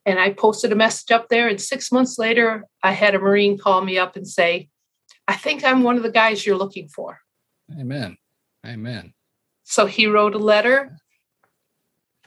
and 0.05 0.19
I 0.19 0.33
posted 0.33 0.71
a 0.71 0.75
message 0.75 1.11
up 1.11 1.29
there. 1.29 1.47
And 1.47 1.59
six 1.59 1.91
months 1.91 2.17
later, 2.17 2.65
I 2.81 2.91
had 2.91 3.15
a 3.15 3.19
Marine 3.19 3.57
call 3.57 3.83
me 3.83 3.97
up 3.97 4.15
and 4.15 4.27
say, 4.27 4.69
I 5.27 5.35
think 5.35 5.63
I'm 5.63 5.83
one 5.83 5.97
of 5.97 6.03
the 6.03 6.11
guys 6.11 6.45
you're 6.45 6.57
looking 6.57 6.89
for. 6.89 7.19
Amen. 7.79 8.17
Amen. 8.65 9.13
So 9.63 9.85
he 9.85 10.07
wrote 10.07 10.35
a 10.35 10.39
letter 10.39 10.97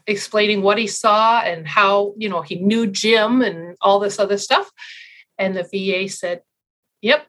explaining 0.07 0.63
what 0.63 0.79
he 0.79 0.87
saw 0.87 1.41
and 1.41 1.67
how, 1.67 2.15
you 2.17 2.29
know, 2.29 2.41
he 2.41 2.57
knew 2.57 2.87
Jim 2.87 3.43
and 3.43 3.77
all 3.81 3.99
this 3.99 4.19
other 4.19 4.39
stuff. 4.39 4.71
And 5.39 5.57
the 5.57 5.65
VA 5.65 6.09
said, 6.09 6.41
Yep, 7.03 7.27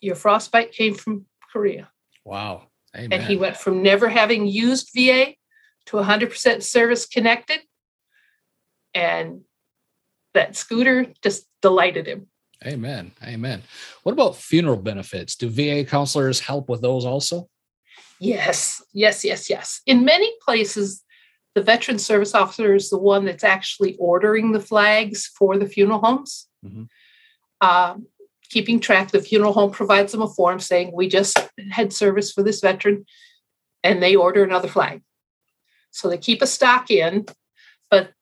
your 0.00 0.14
frostbite 0.14 0.72
came 0.72 0.94
from 0.94 1.26
Korea. 1.52 1.88
Wow. 2.24 2.68
Amen. 2.96 3.12
And 3.12 3.22
he 3.22 3.36
went 3.36 3.56
from 3.56 3.82
never 3.82 4.08
having 4.08 4.46
used 4.46 4.90
VA 4.94 5.34
to 5.86 5.96
100% 5.96 6.62
service 6.62 7.06
connected. 7.06 7.60
And 8.94 9.42
that 10.34 10.56
scooter 10.56 11.12
just 11.22 11.46
delighted 11.62 12.06
him. 12.06 12.26
Amen. 12.66 13.12
Amen. 13.22 13.62
What 14.02 14.12
about 14.12 14.36
funeral 14.36 14.76
benefits? 14.76 15.36
Do 15.36 15.48
VA 15.48 15.84
counselors 15.84 16.40
help 16.40 16.68
with 16.68 16.82
those 16.82 17.04
also? 17.04 17.48
Yes, 18.20 18.82
yes, 18.92 19.24
yes, 19.24 19.48
yes. 19.48 19.80
In 19.86 20.04
many 20.04 20.32
places, 20.42 21.04
the 21.54 21.62
veteran 21.62 21.98
service 21.98 22.34
officer 22.34 22.74
is 22.74 22.90
the 22.90 22.98
one 22.98 23.24
that's 23.24 23.44
actually 23.44 23.96
ordering 23.98 24.52
the 24.52 24.60
flags 24.60 25.26
for 25.26 25.56
the 25.56 25.66
funeral 25.66 26.00
homes. 26.00 26.48
Mm-hmm. 26.64 26.84
Um, 27.60 28.06
keeping 28.50 28.80
track, 28.80 29.10
the 29.10 29.22
funeral 29.22 29.52
home 29.52 29.70
provides 29.70 30.12
them 30.12 30.22
a 30.22 30.28
form 30.28 30.58
saying, 30.58 30.90
We 30.92 31.08
just 31.08 31.38
had 31.70 31.92
service 31.92 32.32
for 32.32 32.42
this 32.42 32.60
veteran, 32.60 33.06
and 33.84 34.02
they 34.02 34.16
order 34.16 34.42
another 34.42 34.68
flag. 34.68 35.02
So 35.90 36.08
they 36.08 36.18
keep 36.18 36.42
a 36.42 36.46
stock 36.46 36.90
in, 36.90 37.26
but 37.90 38.12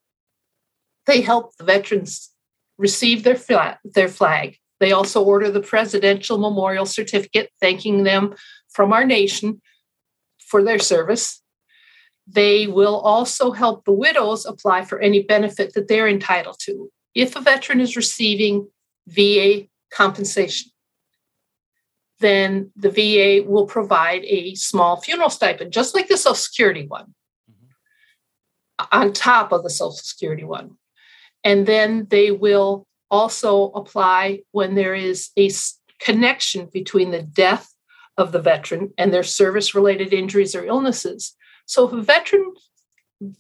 they 1.07 1.21
help 1.21 1.57
the 1.57 1.65
veterans 1.65 2.31
receive 2.79 3.23
their 3.23 3.37
flag, 3.37 3.77
their 3.85 4.09
flag. 4.09 4.59
They 4.81 4.93
also 4.93 5.23
order 5.23 5.51
the 5.51 5.61
Presidential 5.61 6.39
Memorial 6.39 6.85
Certificate, 6.85 7.51
thanking 7.61 8.05
them 8.05 8.35
from 8.69 8.93
our 8.93 9.07
nation 9.07 9.63
for 10.39 10.63
their 10.63 10.79
service. 10.79 11.43
They 12.27 12.67
will 12.67 12.97
also 12.97 13.53
help 13.53 13.85
the 13.85 13.93
widows 13.93 14.45
apply 14.45 14.85
for 14.85 14.99
any 14.99 15.23
benefit 15.23 15.73
that 15.75 15.89
they're 15.89 16.09
entitled 16.09 16.59
to. 16.63 16.91
If 17.15 17.37
a 17.37 17.41
veteran 17.41 17.81
is 17.81 17.97
receiving 17.97 18.69
VA 19.07 19.69
compensation, 19.91 20.73
then 22.19 22.73
the 22.77 22.91
VA 22.91 23.49
will 23.49 23.67
provide 23.67 24.25
a 24.25 24.55
small 24.55 25.01
funeral 25.01 25.31
stipend, 25.31 25.73
just 25.73 25.95
like 25.95 26.09
the 26.09 26.17
Social 26.17 26.35
Security 26.35 26.87
one, 26.87 27.15
mm-hmm. 27.51 28.85
on 28.91 29.13
top 29.13 29.53
of 29.53 29.63
the 29.63 29.71
Social 29.71 29.93
Security 29.93 30.45
one. 30.45 30.77
And 31.47 31.65
then 31.65 32.09
they 32.11 32.33
will 32.33 32.89
also 33.09 33.67
apply 33.67 34.41
when 34.51 34.75
there 34.75 34.97
is 34.97 35.31
a 35.39 35.49
connection 36.01 36.67
between 36.73 37.13
the 37.13 37.23
death 37.23 37.73
of 38.19 38.33
the 38.33 38.41
veteran 38.41 38.93
and 38.99 39.15
their 39.15 39.23
service 39.23 39.73
related 39.73 40.13
injuries 40.13 40.57
or 40.57 40.65
illnesses. 40.65 41.37
So 41.67 41.87
if 41.87 41.93
a 41.93 42.03
veteran 42.03 42.53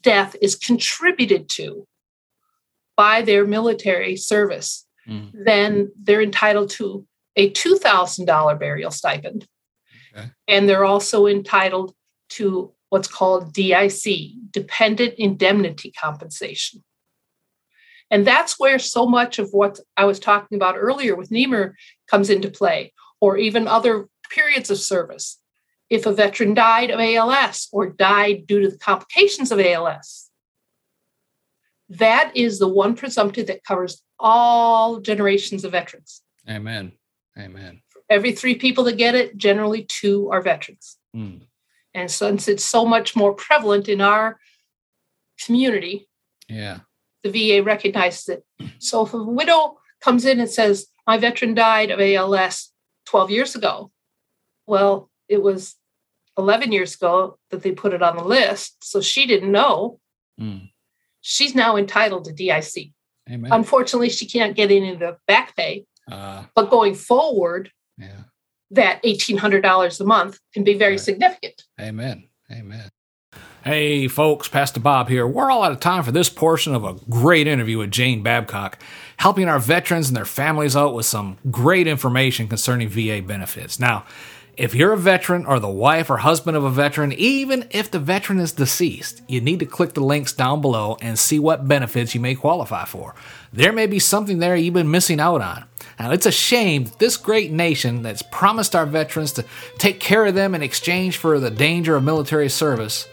death 0.02 0.36
is 0.40 0.54
contributed 0.54 1.48
to 1.48 1.84
by 2.96 3.22
their 3.22 3.44
military 3.44 4.14
service, 4.14 4.86
mm. 5.08 5.32
then 5.34 5.90
they're 6.00 6.22
entitled 6.22 6.70
to 6.70 7.04
a 7.34 7.50
$2,000 7.50 8.60
burial 8.60 8.92
stipend. 8.92 9.48
Okay. 10.16 10.28
And 10.46 10.68
they're 10.68 10.84
also 10.84 11.26
entitled 11.26 11.92
to 12.30 12.72
what's 12.90 13.08
called 13.08 13.52
DIC, 13.52 14.52
dependent 14.52 15.14
indemnity 15.18 15.90
compensation. 15.90 16.84
And 18.10 18.26
that's 18.26 18.58
where 18.58 18.78
so 18.78 19.06
much 19.06 19.38
of 19.38 19.50
what 19.50 19.80
I 19.96 20.04
was 20.04 20.20
talking 20.20 20.56
about 20.56 20.76
earlier 20.78 21.16
with 21.16 21.30
Nehmer 21.30 21.72
comes 22.08 22.30
into 22.30 22.50
play, 22.50 22.92
or 23.20 23.36
even 23.36 23.66
other 23.66 24.08
periods 24.30 24.70
of 24.70 24.78
service. 24.78 25.38
If 25.88 26.06
a 26.06 26.12
veteran 26.12 26.54
died 26.54 26.90
of 26.90 27.00
ALS 27.00 27.68
or 27.72 27.88
died 27.88 28.46
due 28.46 28.60
to 28.60 28.70
the 28.70 28.78
complications 28.78 29.52
of 29.52 29.60
ALS, 29.60 30.30
that 31.88 32.32
is 32.34 32.58
the 32.58 32.68
one 32.68 32.94
presumptive 32.96 33.46
that 33.46 33.64
covers 33.64 34.02
all 34.18 35.00
generations 35.00 35.64
of 35.64 35.72
veterans. 35.72 36.22
Amen. 36.48 36.92
Amen. 37.38 37.82
Every 38.08 38.32
three 38.32 38.54
people 38.54 38.84
that 38.84 38.96
get 38.96 39.14
it, 39.14 39.36
generally 39.36 39.84
two 39.84 40.30
are 40.30 40.40
veterans. 40.40 40.96
Mm. 41.14 41.42
And 41.94 42.10
since 42.10 42.48
it's 42.48 42.64
so 42.64 42.84
much 42.84 43.16
more 43.16 43.32
prevalent 43.32 43.88
in 43.88 44.00
our 44.00 44.38
community, 45.44 46.08
yeah, 46.48 46.80
the 47.30 47.58
VA 47.58 47.62
recognizes 47.62 48.28
it. 48.28 48.44
So 48.78 49.04
if 49.06 49.14
a 49.14 49.22
widow 49.22 49.78
comes 50.00 50.24
in 50.24 50.40
and 50.40 50.50
says, 50.50 50.86
My 51.06 51.18
veteran 51.18 51.54
died 51.54 51.90
of 51.90 52.00
ALS 52.00 52.72
12 53.06 53.30
years 53.30 53.54
ago, 53.54 53.90
well, 54.66 55.10
it 55.28 55.42
was 55.42 55.76
11 56.38 56.72
years 56.72 56.94
ago 56.94 57.38
that 57.50 57.62
they 57.62 57.72
put 57.72 57.92
it 57.94 58.02
on 58.02 58.16
the 58.16 58.24
list. 58.24 58.84
So 58.84 59.00
she 59.00 59.26
didn't 59.26 59.52
know 59.52 60.00
Mm. 60.40 60.70
She's 61.22 61.54
now 61.54 61.76
entitled 61.76 62.26
to 62.26 62.32
DIC. 62.32 62.92
Amen. 63.30 63.50
Unfortunately, 63.50 64.10
she 64.10 64.26
can't 64.26 64.54
get 64.54 64.70
any 64.70 64.90
of 64.92 64.98
the 64.98 65.16
back 65.26 65.56
pay, 65.56 65.86
uh, 66.12 66.44
but 66.54 66.70
going 66.70 66.94
forward, 66.94 67.72
yeah. 67.98 68.24
that 68.70 69.02
$1,800 69.02 70.00
a 70.00 70.04
month 70.04 70.38
can 70.52 70.62
be 70.62 70.74
very 70.74 70.92
Right. 70.92 71.00
significant. 71.00 71.64
Amen. 71.80 72.28
Amen. 72.52 72.90
Hey, 73.66 74.06
folks, 74.06 74.46
Pastor 74.46 74.78
Bob 74.78 75.08
here. 75.08 75.26
We're 75.26 75.50
all 75.50 75.64
out 75.64 75.72
of 75.72 75.80
time 75.80 76.04
for 76.04 76.12
this 76.12 76.30
portion 76.30 76.72
of 76.72 76.84
a 76.84 76.94
great 77.10 77.48
interview 77.48 77.78
with 77.78 77.90
Jane 77.90 78.22
Babcock, 78.22 78.78
helping 79.16 79.48
our 79.48 79.58
veterans 79.58 80.06
and 80.06 80.16
their 80.16 80.24
families 80.24 80.76
out 80.76 80.94
with 80.94 81.04
some 81.04 81.38
great 81.50 81.88
information 81.88 82.46
concerning 82.46 82.88
VA 82.88 83.20
benefits. 83.20 83.80
Now, 83.80 84.04
if 84.56 84.72
you're 84.72 84.92
a 84.92 84.96
veteran 84.96 85.44
or 85.46 85.58
the 85.58 85.68
wife 85.68 86.08
or 86.10 86.18
husband 86.18 86.56
of 86.56 86.62
a 86.62 86.70
veteran, 86.70 87.12
even 87.14 87.66
if 87.72 87.90
the 87.90 87.98
veteran 87.98 88.38
is 88.38 88.52
deceased, 88.52 89.22
you 89.26 89.40
need 89.40 89.58
to 89.58 89.66
click 89.66 89.94
the 89.94 90.00
links 90.00 90.32
down 90.32 90.60
below 90.60 90.96
and 91.02 91.18
see 91.18 91.40
what 91.40 91.66
benefits 91.66 92.14
you 92.14 92.20
may 92.20 92.36
qualify 92.36 92.84
for. 92.84 93.16
There 93.52 93.72
may 93.72 93.88
be 93.88 93.98
something 93.98 94.38
there 94.38 94.54
you've 94.54 94.74
been 94.74 94.92
missing 94.92 95.18
out 95.18 95.40
on. 95.40 95.64
Now, 95.98 96.12
it's 96.12 96.26
a 96.26 96.30
shame 96.30 96.84
that 96.84 97.00
this 97.00 97.16
great 97.16 97.50
nation 97.50 98.02
that's 98.02 98.22
promised 98.22 98.76
our 98.76 98.86
veterans 98.86 99.32
to 99.32 99.44
take 99.76 99.98
care 99.98 100.24
of 100.24 100.36
them 100.36 100.54
in 100.54 100.62
exchange 100.62 101.16
for 101.16 101.40
the 101.40 101.50
danger 101.50 101.96
of 101.96 102.04
military 102.04 102.48
service 102.48 103.08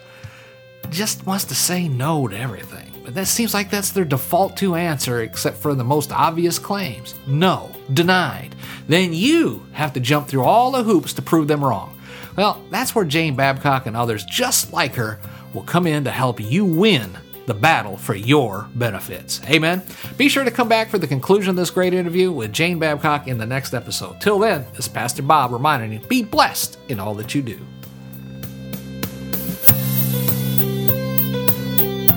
just 0.89 1.25
wants 1.25 1.45
to 1.45 1.55
say 1.55 1.87
no 1.87 2.27
to 2.27 2.37
everything. 2.37 2.91
But 3.03 3.15
that 3.15 3.27
seems 3.27 3.53
like 3.53 3.69
that's 3.69 3.91
their 3.91 4.05
default 4.05 4.55
to 4.57 4.75
answer, 4.75 5.21
except 5.21 5.57
for 5.57 5.75
the 5.75 5.83
most 5.83 6.11
obvious 6.11 6.57
claims. 6.57 7.15
No, 7.27 7.71
denied. 7.93 8.55
Then 8.87 9.13
you 9.13 9.65
have 9.73 9.93
to 9.93 9.99
jump 9.99 10.27
through 10.27 10.43
all 10.43 10.71
the 10.71 10.83
hoops 10.83 11.13
to 11.13 11.21
prove 11.21 11.47
them 11.47 11.63
wrong. 11.63 11.99
Well, 12.37 12.63
that's 12.71 12.95
where 12.95 13.05
Jane 13.05 13.35
Babcock 13.35 13.85
and 13.85 13.95
others 13.95 14.23
just 14.25 14.73
like 14.73 14.95
her 14.95 15.19
will 15.53 15.63
come 15.63 15.85
in 15.85 16.03
to 16.05 16.11
help 16.11 16.39
you 16.39 16.65
win 16.65 17.17
the 17.45 17.53
battle 17.53 17.97
for 17.97 18.15
your 18.15 18.69
benefits. 18.75 19.41
Amen. 19.49 19.83
Be 20.17 20.29
sure 20.29 20.43
to 20.43 20.51
come 20.51 20.69
back 20.69 20.89
for 20.89 20.97
the 20.97 21.07
conclusion 21.07 21.49
of 21.49 21.55
this 21.55 21.69
great 21.69 21.93
interview 21.93 22.31
with 22.31 22.53
Jane 22.53 22.79
Babcock 22.79 23.27
in 23.27 23.37
the 23.37 23.45
next 23.45 23.73
episode. 23.73 24.21
Till 24.21 24.39
then, 24.39 24.65
this 24.71 24.85
is 24.85 24.87
Pastor 24.87 25.23
Bob 25.23 25.51
reminding 25.51 25.91
you 25.91 25.99
be 26.07 26.23
blessed 26.23 26.79
in 26.87 26.99
all 26.99 27.13
that 27.15 27.35
you 27.35 27.41
do. 27.41 27.59